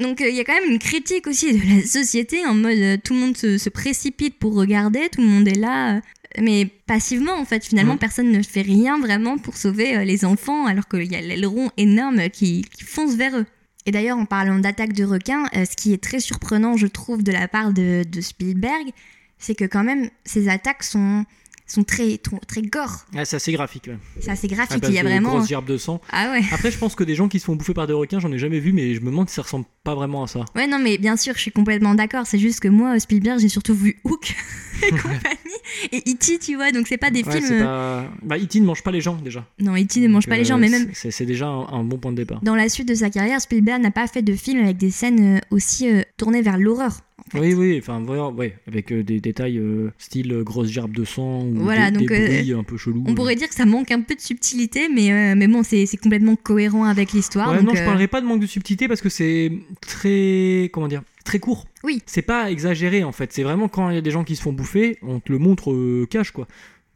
[0.00, 2.78] Donc euh, il y a quand même une critique aussi de la société en mode
[2.78, 6.00] euh, tout le monde se, se précipite pour regarder, tout le monde est là, euh,
[6.40, 7.64] mais passivement en fait.
[7.64, 11.70] Finalement, personne ne fait rien vraiment pour sauver les enfants alors qu'il y a l'aileron
[11.76, 13.46] énorme qui, qui fonce vers eux.
[13.86, 17.32] Et d'ailleurs, en parlant d'attaque de requins, ce qui est très surprenant, je trouve, de
[17.32, 18.90] la part de, de Spielberg,
[19.38, 21.24] c'est que quand même ces attaques sont,
[21.72, 23.06] sont très, très, gore.
[23.16, 23.98] Ah, c'est assez graphique, ouais.
[24.20, 24.84] C'est assez graphique.
[24.88, 25.30] Il y a vraiment.
[25.30, 26.00] grosses gerbes de sang.
[26.10, 26.42] Ah ouais.
[26.52, 28.38] Après, je pense que des gens qui se font bouffer par des requins, j'en ai
[28.38, 30.44] jamais vu, mais je me demande si ça ressemble pas vraiment à ça.
[30.54, 32.26] Ouais, non, mais bien sûr, je suis complètement d'accord.
[32.26, 34.34] C'est juste que moi, Spielberg, j'ai surtout vu Hook
[34.86, 35.56] et compagnie.
[35.92, 37.48] et E.T., tu vois, donc c'est pas des Ouais, films.
[37.62, 38.10] euh, pas...
[38.22, 38.60] Bah, E.T.
[38.60, 39.46] ne mange pas les gens déjà.
[39.60, 40.00] Non, E.T.
[40.00, 42.12] ne mange Donc, pas les euh, gens, mais même c'est- déjà un, un bon point
[42.12, 42.40] de départ.
[42.42, 45.36] dans la suite de sa carrière, Spielberg n'a pas fait de film avec des scènes
[45.36, 46.92] euh, aussi euh, tournées vers l'horreur.
[47.18, 47.38] en fait.
[47.40, 51.04] Oui, oui, enfin, voilà, ouais, avec euh, des détails euh, style euh, grosse gerbe de
[51.04, 53.04] sang ou Voilà, des, donc, des euh, bruits un peu chelous.
[53.06, 55.86] On pourrait dire que ça manque un peu de subtilité, mais, euh, mais bon, c'est
[56.02, 57.50] complètement cohérent avec l'histoire.
[57.52, 60.70] Ouais, non, je euh, parlerai pas de manque de subtilité parce que c'est très.
[60.72, 61.66] Comment dire Très court.
[61.84, 62.02] Oui.
[62.06, 63.32] C'est pas exagéré en fait.
[63.32, 65.38] C'est vraiment quand il y a des gens qui se font bouffer, on te le
[65.38, 66.46] montre euh, cash quoi.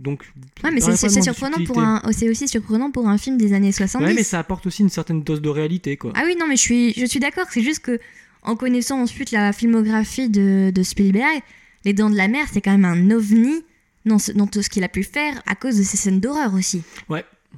[0.01, 0.25] Donc.
[0.65, 3.71] Ouais, mais c'est surprenant pour un, oh, c'est aussi surprenant pour un film des années
[3.71, 4.05] 70.
[4.07, 6.13] Ouais, mais ça apporte aussi une certaine dose de réalité quoi.
[6.17, 7.47] Ah oui, non, mais je suis, je suis d'accord.
[7.51, 8.01] C'est juste que,
[8.43, 11.41] en connaissant ensuite la filmographie de, de Spielberg,
[11.85, 13.63] Les Dents de la Mer, c'est quand même un ovni
[14.05, 16.55] dans, ce- dans tout ce qu'il a pu faire à cause de ces scènes d'horreur
[16.55, 16.83] aussi.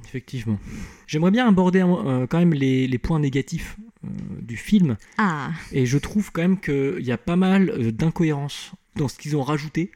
[0.05, 0.59] Effectivement.
[1.07, 3.77] J'aimerais bien aborder euh, quand même les, les points négatifs
[4.41, 4.97] du film.
[5.17, 9.17] Ah, Et je trouve quand même qu'il y a pas mal euh, d'incohérences dans ce
[9.17, 9.91] qu'ils ont rajouté.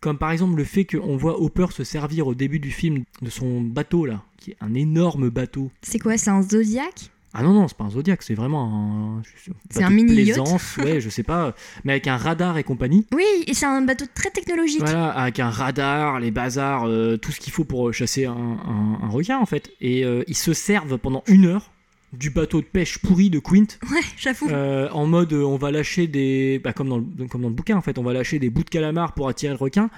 [0.00, 3.28] Comme par exemple le fait qu'on voit Hopper se servir au début du film de
[3.30, 5.70] son bateau là, qui est un énorme bateau.
[5.82, 7.10] c'est quoi C'est un Zodiac?
[7.32, 9.22] Ah non, non, c'est pas un Zodiac, c'est vraiment un.
[9.70, 13.06] C'est un mini-yacht plaisance, ouais, je sais pas, mais avec un radar et compagnie.
[13.14, 14.80] Oui, et c'est un bateau très technologique.
[14.80, 18.98] Voilà, avec un radar, les bazars, euh, tout ce qu'il faut pour chasser un, un-
[19.02, 19.70] un requin en fait.
[19.80, 21.70] Et euh, ils se servent pendant une heure
[22.12, 23.66] du bateau de pêche pourri de Quint.
[23.90, 24.48] Ouais, j'avoue.
[24.50, 27.54] Euh, en mode euh, on va lâcher des bah, comme dans le comme dans le
[27.54, 29.90] bouquin en fait on va lâcher des bouts de calamar pour attirer le requin.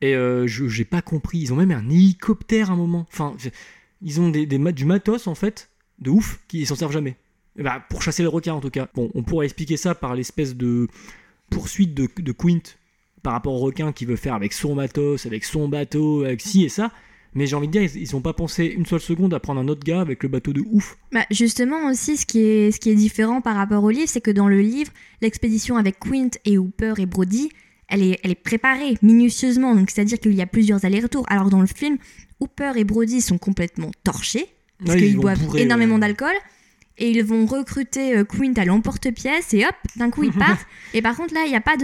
[0.00, 1.38] Et euh, je j'ai pas compris.
[1.38, 3.06] Ils ont même un hélicoptère à un moment.
[3.12, 3.34] Enfin
[4.02, 5.70] ils ont des, des du matos en fait
[6.00, 7.16] de ouf qui s'en servent jamais.
[7.56, 8.88] Et bah, pour chasser le requin en tout cas.
[8.94, 10.88] Bon on pourrait expliquer ça par l'espèce de
[11.50, 12.62] poursuite de, de Quint
[13.22, 16.64] par rapport au requin qu'il veut faire avec son matos avec son bateau avec ci
[16.64, 16.90] et ça
[17.34, 19.60] mais j'ai envie de dire ils, ils ont pas pensé une seule seconde à prendre
[19.60, 22.78] un autre gars avec le bateau de ouf Bah, justement aussi, ce qui, est, ce
[22.80, 26.30] qui est différent par rapport au livre, c'est que dans le livre, l'expédition avec Quint
[26.44, 27.50] et Hooper et Brody,
[27.88, 31.24] elle est, elle est préparée minutieusement, donc c'est-à-dire qu'il y a plusieurs allers-retours.
[31.28, 31.98] Alors dans le film,
[32.40, 34.46] Hooper et Brody sont complètement torchés,
[34.78, 36.00] parce Ouais, qu'ils boivent bourrer, énormément ouais.
[36.00, 36.34] d'alcool,
[36.98, 40.66] et ils vont recruter euh, Quint à l'emporte-pièce, et hop, d'un coup ils partent.
[40.94, 41.76] et par contre là, il n'y a pas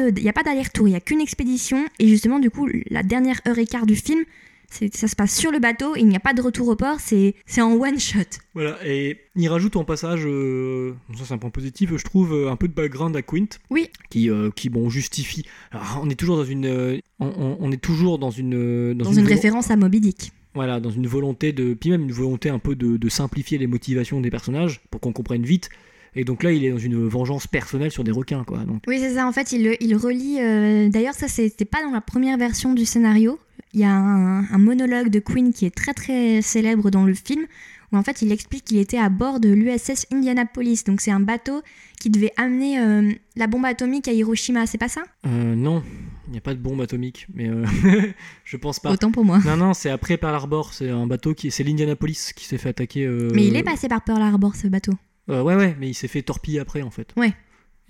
[0.43, 3.87] d'aller-retour, il n'y a qu'une expédition, et justement du coup, la dernière heure et quart
[3.87, 4.25] du film,
[4.71, 7.35] ça se passe sur le bateau, il n'y a pas de retour au port, c'est
[7.59, 8.21] en one-shot.
[8.55, 12.51] Voilà, et il rajoute en passage, euh, ça c'est un point positif, je trouve, euh,
[12.51, 13.47] un peu de background à Quint.
[13.71, 13.89] Oui.
[14.11, 15.45] Qui, euh, qui bon, justifie.
[15.71, 16.66] Alors, on est toujours dans une.
[16.66, 18.95] euh, on, est toujours dans une.
[18.95, 20.33] Dans une référence à Moby Dick.
[20.55, 21.75] Voilà, dans une volonté de.
[21.75, 25.12] Puis même une volonté un peu de, de simplifier les motivations des personnages pour qu'on
[25.12, 25.69] comprenne vite.
[26.14, 28.59] Et donc là, il est dans une vengeance personnelle sur des requins, quoi.
[28.64, 29.27] Donc, Oui, c'est ça.
[29.29, 30.39] En fait, il, il relie.
[30.41, 33.39] euh, D'ailleurs, ça, c'était pas dans la première version du scénario.
[33.75, 37.14] Il y a un, un monologue de Queen qui est très très célèbre dans le
[37.14, 37.47] film,
[37.93, 40.85] où en fait, il explique qu'il était à bord de l'USS Indianapolis.
[40.85, 41.62] Donc, c'est un bateau
[42.01, 44.66] qui devait amener euh, la bombe atomique à Hiroshima.
[44.66, 45.03] C'est pas ça?
[45.27, 45.83] Euh, non,
[46.27, 47.64] il n'y a pas de bombe atomique, mais euh,
[48.45, 48.91] je pense pas.
[48.91, 49.39] Autant pour moi.
[49.45, 51.51] Non, non, c'est après Pearl Harbor, c'est un bateau qui.
[51.51, 53.05] C'est l'Indianapolis qui s'est fait attaquer.
[53.05, 54.93] euh, Mais il est passé par Pearl Harbor, ce bateau.
[55.29, 57.11] Ouais, ouais, mais il s'est fait torpiller après, en fait.
[57.16, 57.35] Ouais.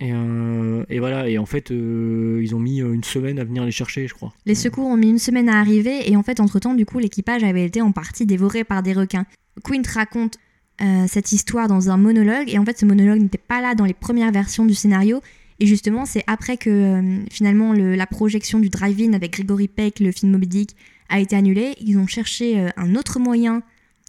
[0.01, 3.43] Et, euh, et voilà, et en fait, euh, ils ont mis euh, une semaine à
[3.43, 4.33] venir les chercher, je crois.
[4.45, 7.43] Les secours ont mis une semaine à arriver et en fait, entre-temps, du coup, l'équipage
[7.43, 9.25] avait été en partie dévoré par des requins.
[9.63, 10.37] Quint raconte
[10.81, 13.83] euh, cette histoire dans un monologue et en fait, ce monologue n'était pas là dans
[13.83, 15.21] les premières versions du scénario.
[15.59, 20.13] Et justement, c'est après que finalement le- la projection du drive-in avec Gregory Peck, le
[20.13, 20.75] film Moby Dick,
[21.09, 21.73] a été annulée.
[21.81, 23.61] Ils ont cherché un autre moyen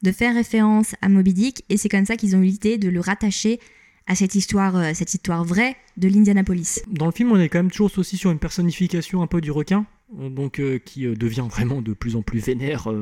[0.05, 2.88] de faire référence à Moby Dick et c'est comme ça qu'ils ont eu l'idée de
[2.88, 3.59] le rattacher
[4.11, 6.83] à cette histoire, euh, cette histoire vraie de l'Indianapolis.
[6.91, 9.53] Dans le film, on est quand même toujours aussi sur une personnification un peu du
[9.53, 9.87] requin,
[10.19, 12.97] euh, donc euh, qui devient vraiment de plus en plus vénère au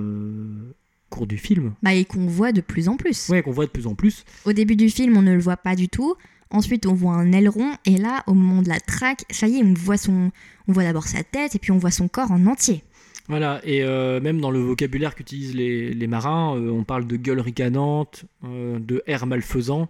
[1.08, 1.72] cours du film.
[1.82, 3.30] Bah, et qu'on voit de plus en plus.
[3.30, 4.26] Ouais, qu'on voit de plus en plus.
[4.44, 6.14] Au début du film, on ne le voit pas du tout.
[6.50, 7.72] Ensuite, on voit un aileron.
[7.86, 10.30] Et là, au moment de la traque, ça y est, on voit, son...
[10.66, 12.84] on voit d'abord sa tête et puis on voit son corps en entier.
[13.28, 17.16] Voilà, et euh, même dans le vocabulaire qu'utilisent les, les marins, euh, on parle de
[17.16, 19.88] gueule ricanante, euh, de air malfaisant,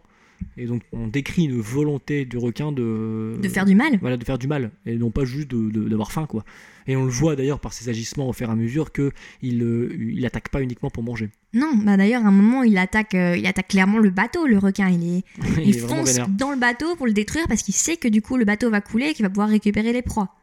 [0.57, 3.37] et donc on décrit une volonté du requin de...
[3.41, 3.99] De faire du mal.
[4.01, 6.45] Voilà, de faire du mal, et non pas juste d'avoir faim, quoi.
[6.87, 9.13] Et on le voit d'ailleurs par ses agissements au fur et à mesure que
[9.43, 11.29] il, euh, il attaque pas uniquement pour manger.
[11.53, 14.57] Non, bah d'ailleurs, à un moment, il attaque, euh, il attaque clairement le bateau, le
[14.57, 14.89] requin.
[14.89, 15.23] Il, est...
[15.59, 18.09] il, il, est vraiment fonce dans le bateau pour le détruire parce qu'il sait que
[18.09, 20.35] du coup, le bateau va couler et qu'il va pouvoir récupérer les proies.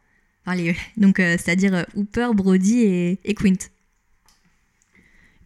[0.46, 3.54] Enfin, les- Donc, euh, c'est-à-dire euh, Hooper, Brody et, et Quint.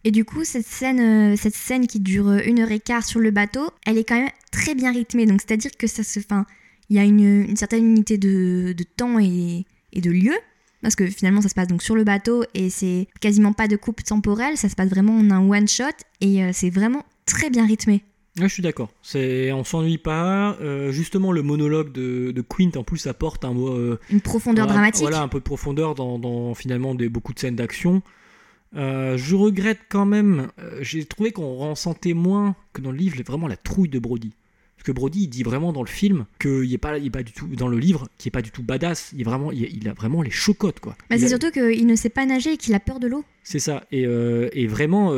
[0.03, 3.05] Et du coup, cette scène, euh, cette scène qui dure euh, une heure et quart
[3.05, 5.25] sur le bateau, elle est quand même très bien rythmée.
[5.25, 6.45] Donc, c'est-à-dire que ça se, fin,
[6.89, 10.33] il y a une, une certaine unité de, de temps et, et de lieu.
[10.81, 13.75] Parce que finalement, ça se passe donc sur le bateau et c'est quasiment pas de
[13.75, 14.57] coupe temporelle.
[14.57, 15.83] Ça se passe vraiment en un one shot
[16.21, 18.03] et euh, c'est vraiment très bien rythmé.
[18.39, 18.89] Ouais, je suis d'accord.
[19.03, 20.57] C'est, on s'ennuie pas.
[20.61, 23.67] Euh, justement, le monologue de, de Quint en plus apporte un mot.
[23.67, 25.01] euh, Une profondeur dramatique.
[25.03, 28.01] Voilà, un peu de profondeur dans, dans, finalement des, beaucoup de scènes d'action.
[28.75, 30.47] Euh, je regrette quand même.
[30.59, 34.31] euh, j'ai trouvé qu'on ressentait moins que dans le livre vraiment la trouille de Brody.
[34.77, 37.21] Parce que Brody, il dit vraiment dans le film qu'il est pas, il est pas
[37.21, 39.11] du tout dans le livre, qui est pas du tout badass.
[39.13, 40.95] Il est vraiment, il, il a vraiment les chocottes quoi.
[41.09, 43.23] Bah, c'est a- surtout qu'il ne sait pas nager et qu'il a peur de l'eau.
[43.43, 43.83] c'est ça.
[43.91, 45.11] Et, euh, et vraiment,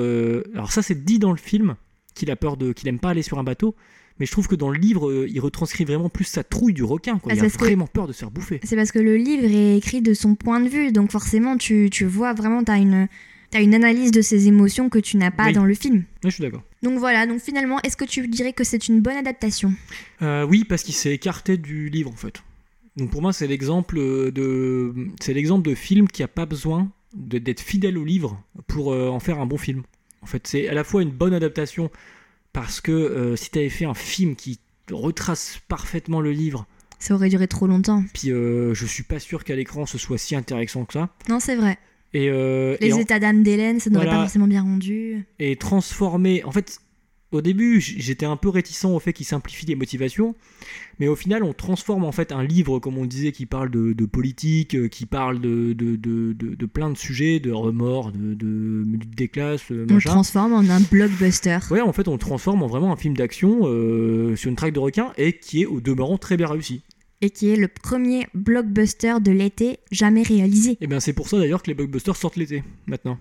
[0.54, 1.76] alors ça c'est dit dans le film
[2.14, 3.74] qu'il a peur de, qu'il aime pas aller sur un bateau.
[4.20, 7.18] Mais je trouve que dans le livre, il retranscrit vraiment plus sa trouille du requin.
[7.18, 7.32] Quoi.
[7.32, 8.60] Ah, il a que- vraiment peur de se faire bouffer.
[8.64, 11.89] C'est parce que le livre est écrit de son point de vue, donc forcément tu,
[11.91, 13.08] tu vois vraiment, tu as une,
[13.54, 15.54] t'as une analyse de ses émotions que tu n'as pas Oui.
[15.54, 15.97] dans le film.
[16.24, 16.64] Ouais, je suis d'accord.
[16.82, 19.74] Donc voilà, donc finalement, est-ce que tu dirais que c'est une bonne adaptation?
[20.22, 22.41] Euh, oui, parce qu'il s'est écarté du livre en fait.
[22.97, 23.97] Donc pour moi, c'est l'exemple
[24.32, 29.08] de, c'est l'exemple de film qui a pas besoin d'être fidèle au livre pour euh,
[29.10, 29.84] en faire un bon film.
[30.22, 31.91] En fait, c'est à la fois une bonne adaptation
[32.54, 34.60] parce que euh, si tu avais fait un film qui
[34.91, 36.66] retrace parfaitement le livre,
[36.99, 38.04] Ça aurait duré trop longtemps.
[38.14, 41.10] puis euh, je suis pas sûr qu'à l'écran ce soit si intéressant que ça.
[41.30, 41.78] Non, c'est vrai.
[42.14, 44.20] Et, euh, Les et en- états d'âme d'Hélène, ça n'aurait Voilà.
[44.20, 45.26] pas forcément bien rendu.
[45.39, 46.43] et transformer.
[46.43, 46.80] En fait,
[47.32, 50.36] au début, j'étais un peu réticent au fait qu'il simplifie les motivations,
[50.99, 53.93] mais au final, on transforme en fait un livre, comme on disait, qui parle de,
[53.93, 58.84] de politique, euh, qui parle de, de, de, de- de sujets, de remords, de, de
[58.88, 61.57] lutte des classes, euh, On le transforme en un blockbuster.
[61.72, 64.74] Ouais, en fait, on le transforme en vraiment un film d'action euh, sur une traque
[64.74, 66.84] de requin et qui est au demeurant très bien réussi.
[67.24, 70.78] Et qui est le premier blockbuster de l'été jamais réalisé.
[70.82, 73.17] Et bien, c'est pour ça d'ailleurs que les blockbusters sortent l'été maintenant.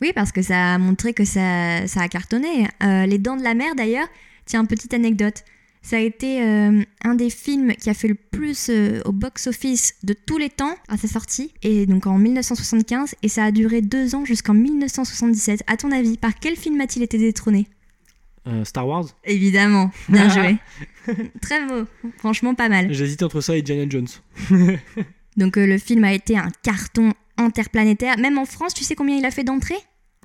[0.00, 2.68] Oui, parce que ça a montré que ça, ça a cartonné.
[2.82, 4.06] Euh, les Dents de la Mer, d'ailleurs,
[4.44, 5.44] tiens, petite anecdote.
[5.82, 9.94] Ça a été euh, un des films qui a fait le plus euh, au box-office
[10.02, 13.80] de tous les temps à sa sortie, et donc en 1975, et ça a duré
[13.80, 15.62] deux ans jusqu'en 1977.
[15.66, 17.68] À ton avis, par quel film a-t-il été détrôné?
[18.48, 20.56] Euh, Star Wars Évidemment, bien joué.
[21.42, 21.84] Très beau,
[22.16, 22.92] franchement pas mal.
[22.92, 24.08] J'hésitais entre ça et Indiana Jones.
[25.36, 28.18] Donc euh, le film a été un carton interplanétaire.
[28.18, 29.78] Même en France, tu sais combien il a fait d'entrées?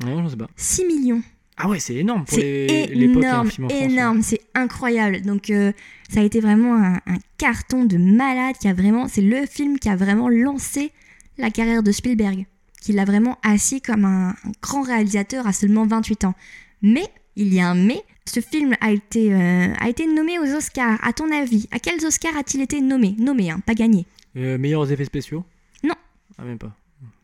[0.04, 0.48] Non, je sais pas.
[0.56, 1.22] 6 millions.
[1.58, 3.82] Ah ouais, c'est énorme pour les- l'époque énorme, film en France.
[3.82, 3.92] ouais.
[3.92, 5.22] énorme, c'est incroyable.
[5.22, 5.72] Donc euh,
[6.10, 9.78] ça a été vraiment un, un carton de malade qui a vraiment, c'est le film
[9.78, 10.92] qui a vraiment lancé
[11.38, 12.46] la carrière de Spielberg,
[12.82, 16.34] qui l'a vraiment assis comme un, un grand réalisateur à seulement 28 ans.
[16.82, 17.06] Mais
[17.36, 18.02] il y a un mais.
[18.26, 20.98] Ce film a été, euh, a été nommé aux Oscars.
[21.04, 24.06] À ton avis, à quels Oscars a-t-il été nommé Nommé, hein, pas gagné.
[24.38, 25.44] Euh, meilleurs effets spéciaux
[25.84, 25.96] Non.
[26.38, 26.76] Ah, même pas.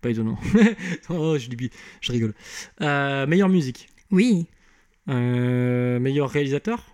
[0.02, 0.38] Pas étonnant.
[1.10, 1.70] oh, je, dis-
[2.02, 2.34] je rigole.
[2.82, 3.90] Euh, meilleure musique.
[4.12, 4.48] Oui.
[5.08, 6.86] Meilleur réalisateur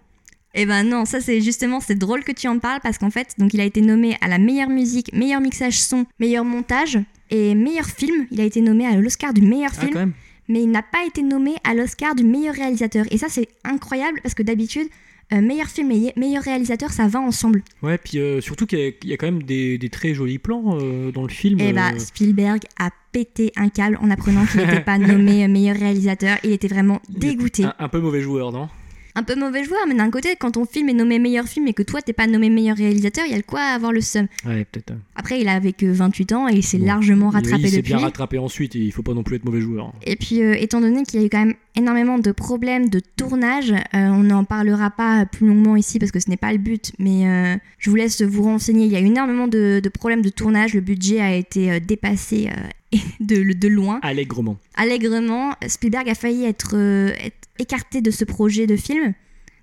[0.53, 3.34] Eh ben non, ça c'est justement, c'est drôle que tu en parles parce qu'en fait,
[3.38, 6.97] donc il a été nommé à la meilleure musique, meilleur mixage son, meilleur montage
[7.30, 8.28] et meilleur film.
[8.32, 10.14] Il a été nommé à l'Oscar du meilleur Ah, film, quand même.
[10.48, 13.06] Mais il n'a pas été nommé à l'Oscar du meilleur réalisateur.
[13.12, 14.88] Et ça c'est incroyable parce que d'habitude,
[15.34, 17.64] euh, meilleur film et meilleur réalisateur, ça va ensemble.
[17.82, 20.14] Ouais, puis euh, surtout qu'il y, a- il y a quand même des, des très
[20.14, 21.60] jolis plans euh, dans le film.
[21.60, 25.78] Et bah euh, Spielberg a pété un câble en apprenant qu'il n'était pas nommé meilleur
[25.78, 26.38] réalisateur.
[26.43, 27.64] Il était vraiment dégoûté.
[27.64, 28.70] Un, un peu mauvais joueur, non?
[29.16, 31.74] Un peu mauvais joueur, mais d'un côté, quand ton film est nommé meilleur film et
[31.74, 34.28] que toi t'es pas nommé meilleur réalisateur, il y a le quoi avoir le seum.
[34.45, 34.91] Ouais, peut-être.
[34.91, 34.95] euh.
[35.16, 36.86] Après, il avait que 28 ans et il s'est Bon.
[36.86, 37.93] largement Il- rattrapé il s'est depuis.
[37.93, 39.93] bien rattrapé ensuite et il faut pas non plus être mauvais joueur.
[40.05, 42.99] Et puis, euh, étant donné qu'il y a eu quand même énormément de problèmes de
[43.18, 46.57] tournage, euh, on n'en parlera pas plus longuement ici parce que ce n'est pas le
[46.57, 48.86] but, mais euh, je vous laisse vous renseigner.
[48.86, 52.49] Il y a eu énormément de, de problèmes de tournage, le budget a été dépassé
[53.20, 53.99] de, de loin.
[54.03, 54.57] Allègrement.
[54.76, 59.14] Allègrement, Spielberg a failli être, être écarté de ce projet de film.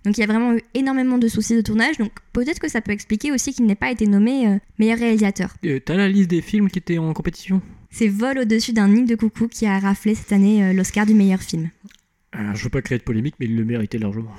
[0.05, 2.81] Donc il y a vraiment eu énormément de soucis de tournage, donc peut-être que ça
[2.81, 5.55] peut expliquer aussi qu'il n'ait pas été nommé euh, meilleur réalisateur.
[5.65, 7.63] Euh, T'as la liste des films qui étaient en compétition?
[7.91, 11.15] C'est Vol au-dessus d'un nid de coucou qui a raflé cette année euh, l'Oscar du
[11.15, 11.71] meilleur film.
[12.35, 14.33] Euh, Je veux pas créer de polémique, mais il le méritait largement.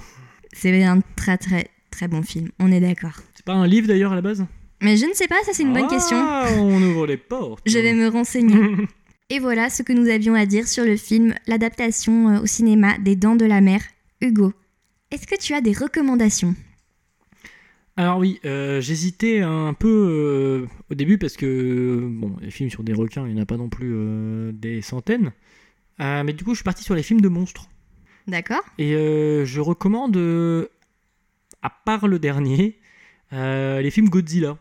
[0.52, 3.14] C'est un très très très bon film, on est d'accord.
[3.34, 4.46] C'est pas un livre d'ailleurs à la base?
[4.82, 6.18] Mais je ne sais pas, ça c'est une bonne Ah, question.
[6.62, 7.64] On ouvre les portes.
[7.66, 8.58] Je vais me renseigner.
[9.34, 13.00] Et voilà ce que nous avions à dire sur le film, l'adaptation euh, au cinéma
[13.00, 13.82] des Dents de la Mer.
[14.22, 14.54] Hugo,
[15.10, 16.54] est-ce que tu as des recommandations?
[17.98, 22.84] Alors oui, euh, j'hésitais un peu euh, au début parce que bon, les films sur
[22.84, 25.32] des requins, il n'y en a pas non plus euh, des centaines.
[25.98, 27.70] Mais du coup, je suis parti sur les films de monstres.
[28.28, 30.16] D'accord Et je recommande,
[31.64, 32.78] à part le dernier,
[33.32, 34.60] les films Godzilla.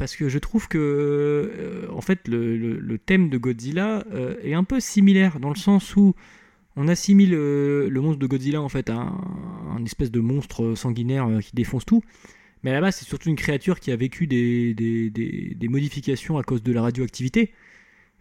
[0.00, 4.34] Parce que je trouve que, euh, en fait, le, le- le thème de Godzilla euh,
[4.42, 6.14] est un peu similaire dans le sens où
[6.74, 9.20] on assimile euh, le monstre de Godzilla en fait à un,
[9.76, 12.02] un espèce de monstre sanguinaire qui défonce tout.
[12.62, 15.68] Mais à la base, c'est surtout une créature qui a vécu des, des- des- des
[15.68, 17.52] modifications à cause de la radioactivité.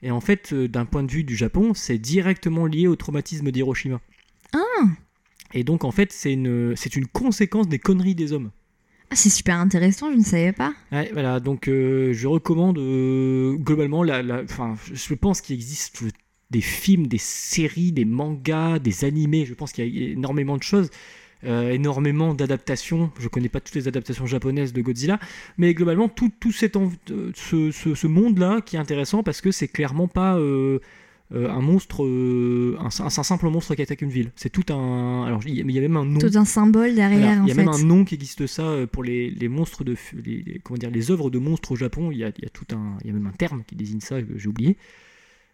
[0.02, 4.02] Et en fait, d'un point de vue du Japon, c'est directement lié au traumatisme d'Hiroshima.
[4.54, 4.60] Ah
[5.54, 8.52] Et donc en fait c'est une, c'est une conséquence des conneries des hommes.
[9.12, 10.74] Ah, c'est super intéressant, je ne savais pas.
[11.14, 16.04] Voilà, donc euh, je recommande euh, globalement, je pense qu'il existe
[16.52, 20.64] des films, des séries, des mangas, des animés, je pense qu'il y a énormément de
[20.64, 20.90] choses,
[21.44, 25.20] euh, énormément d'adaptations, je connais pas toutes les adaptations japonaises de Godzilla,
[25.58, 26.76] mais globalement tout, tout cet
[27.36, 30.38] ce, ce- ce monde-là qui est intéressant parce que c'est clairement pas
[31.34, 35.26] euh, un monstre, euh, un, un simple monstre qui attaque une ville, c'est tout un...
[35.26, 36.18] Alors il y, a- même un nom.
[36.20, 37.64] Tout un symbole derrière, Voilà, en il y a fait.
[37.64, 40.60] même un nom qui existe ça euh, pour les, les monstres de f- les, les-
[40.64, 42.10] comment dire les œuvres de monstres au Japon.
[42.12, 43.76] Il y a, il y a tout un il y a même un terme qui
[43.76, 44.76] désigne ça j'ai oublié.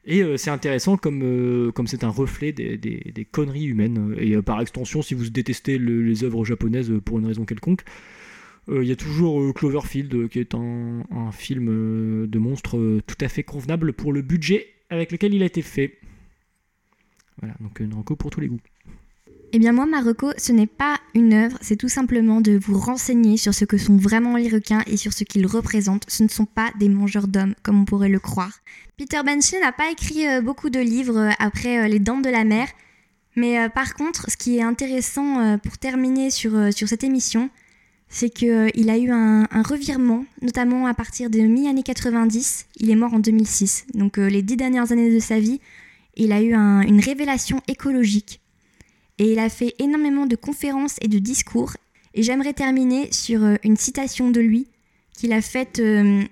[0.06, 4.16] Et euh, c'est intéressant comme euh, comme c'est un reflet des, des- des conneries humaines
[4.18, 7.82] et euh, par extension si vous détestez le- les œuvres japonaises pour une raison quelconque.
[8.72, 11.68] Il y a toujours Cloverfield qui est un, un film
[12.26, 15.62] de monstres euh, tout à fait convenable pour le budget avec lequel il a été
[15.62, 16.00] fait.
[17.40, 18.62] Voilà, donc une reco pour tous les goûts.
[19.52, 23.38] Eh bien moi, Marocco, ce n'est pas une œuvre, c'est tout simplement de vous renseigner
[23.38, 26.04] sur ce que sont vraiment les requins et sur ce qu'ils représentent.
[26.10, 28.60] Ce ne sont pas des mangeurs d'hommes, comme on pourrait le croire.
[28.98, 32.30] Peter Benchley n'a pas écrit euh, beaucoup de livres euh, après euh, Les Dents de
[32.30, 32.68] la Mer,
[33.38, 37.50] mais par contre, ce qui est intéressant pour terminer sur, sur cette émission,
[38.08, 42.68] c'est qu'il a eu un, revirement, notamment à partir de mi-année 90.
[42.78, 45.60] Il est mort en 2006, donc euh, les dix dernières années de sa vie,
[46.16, 48.42] il a eu un- une révélation écologique
[49.18, 51.74] et il a fait énormément de conférences et de discours.
[52.14, 54.68] Et j'aimerais terminer sur euh, une citation de lui
[55.18, 56.24] qu'il a faite euh,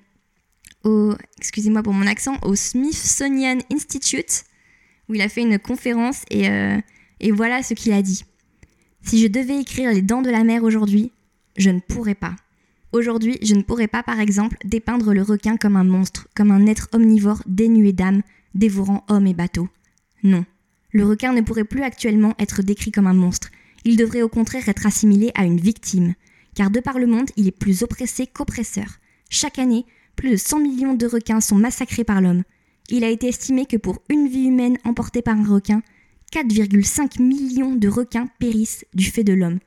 [0.84, 4.44] au, excusez-moi pour mon accent, au Smithsonian Institute,
[5.10, 6.78] où il a fait une conférence et, euh,
[7.20, 8.24] et voilà ce qu'il a dit.
[9.02, 11.12] Si je devais écrire les dents de la mer aujourd'hui,
[11.58, 12.36] je ne pourrais pas.
[12.92, 16.68] Aujourd'hui, je ne pourrais pas, par exemple, dépeindre le requin comme un monstre, comme un
[16.68, 18.22] être omnivore dénué d'âme,
[18.54, 19.68] dévorant hommes et bateaux.
[20.22, 20.46] Non.
[20.92, 23.50] Le requin ne pourrait plus actuellement être décrit comme un monstre.
[23.84, 26.14] Il devrait au contraire être assimilé à une victime.
[26.54, 29.00] Car de par le monde, il est plus oppressé qu'oppresseur.
[29.30, 29.86] Chaque année,
[30.16, 32.44] plus de 100 millions de requins sont massacrés par l'homme.
[32.90, 35.82] Il a été estimé que pour une vie humaine emportée par un requin,
[36.32, 39.60] 4,5 millions de requins périssent du fait de l'homme.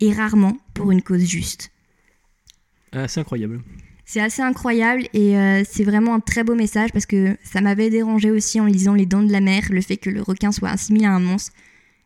[0.00, 1.70] Et rarement pour une cause juste.
[2.92, 3.60] Ah, c'est incroyable.
[4.04, 7.90] C'est assez incroyable et euh, c'est vraiment un très beau message parce que ça m'avait
[7.90, 10.70] dérangé aussi en lisant Les Dents de la Mer, le fait que le requin soit
[10.70, 11.52] assimilé à un monstre.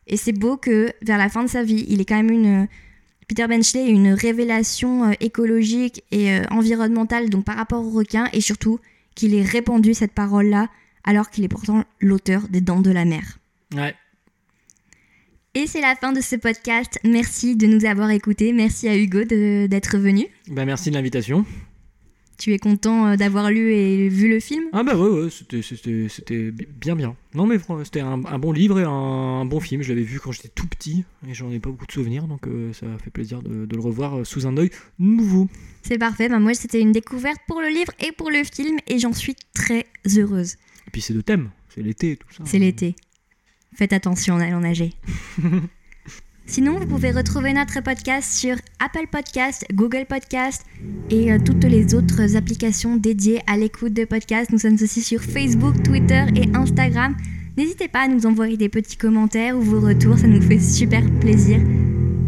[0.07, 2.69] Et c'est beau que vers la fin de sa vie, il est quand même une.
[3.29, 8.29] Peter Benchley ait une révélation euh, écologique et euh, environnementale donc par rapport au requin
[8.33, 8.81] et surtout
[9.15, 10.69] qu'il ait répandu cette parole-là
[11.05, 13.39] alors qu'il est pourtant l'auteur des Dents de la Mer.
[13.75, 13.95] Ouais.
[15.55, 16.99] Et c'est la fin de ce podcast.
[17.05, 18.53] Merci de nous avoir écoutés.
[18.53, 20.27] Merci à Hugo de- d'être venu.
[20.49, 21.45] Bah, merci de l'invitation.
[22.39, 24.63] Tu es content euh, d'avoir lu et vu le film?
[24.73, 27.15] Ah bah ouais, ouais c'était, c'était, c'était bi- bien bien.
[27.35, 29.83] Non mais c'était un, un bon livre et un, un bon film.
[29.83, 32.47] Je l'avais vu quand j'étais tout petit et j'en ai pas beaucoup de souvenirs donc
[32.47, 35.49] euh, ça fait plaisir de, de le revoir euh, sous un œil nouveau.
[35.83, 38.99] C'est parfait, bah moi c'était une découverte pour le livre et pour le film et
[38.99, 39.85] j'en suis très
[40.17, 40.55] heureuse.
[40.87, 42.43] Et puis c'est de thème, c'est l'été tout ça.
[42.47, 42.95] C'est l'été.
[43.75, 44.93] Faites attention en allant nager.
[46.47, 50.67] Sinon, vous pouvez retrouver notre podcast sur Apple Podcast, Google Podcast
[51.09, 54.51] et euh, toutes les autres applications dédiées à l'écoute de podcasts.
[54.51, 57.17] Nous sommes aussi sur Facebook, Twitter et Instagram.
[57.57, 61.03] N'hésitez pas à nous envoyer des petits commentaires ou vos retours, ça nous fait super
[61.21, 61.61] plaisir.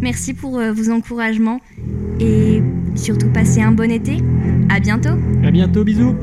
[0.01, 1.61] Merci pour euh, vos encouragements
[2.21, 2.63] et
[2.95, 4.19] surtout passez un bon été.
[4.69, 5.17] À bientôt.
[5.45, 6.15] À bientôt, bisous.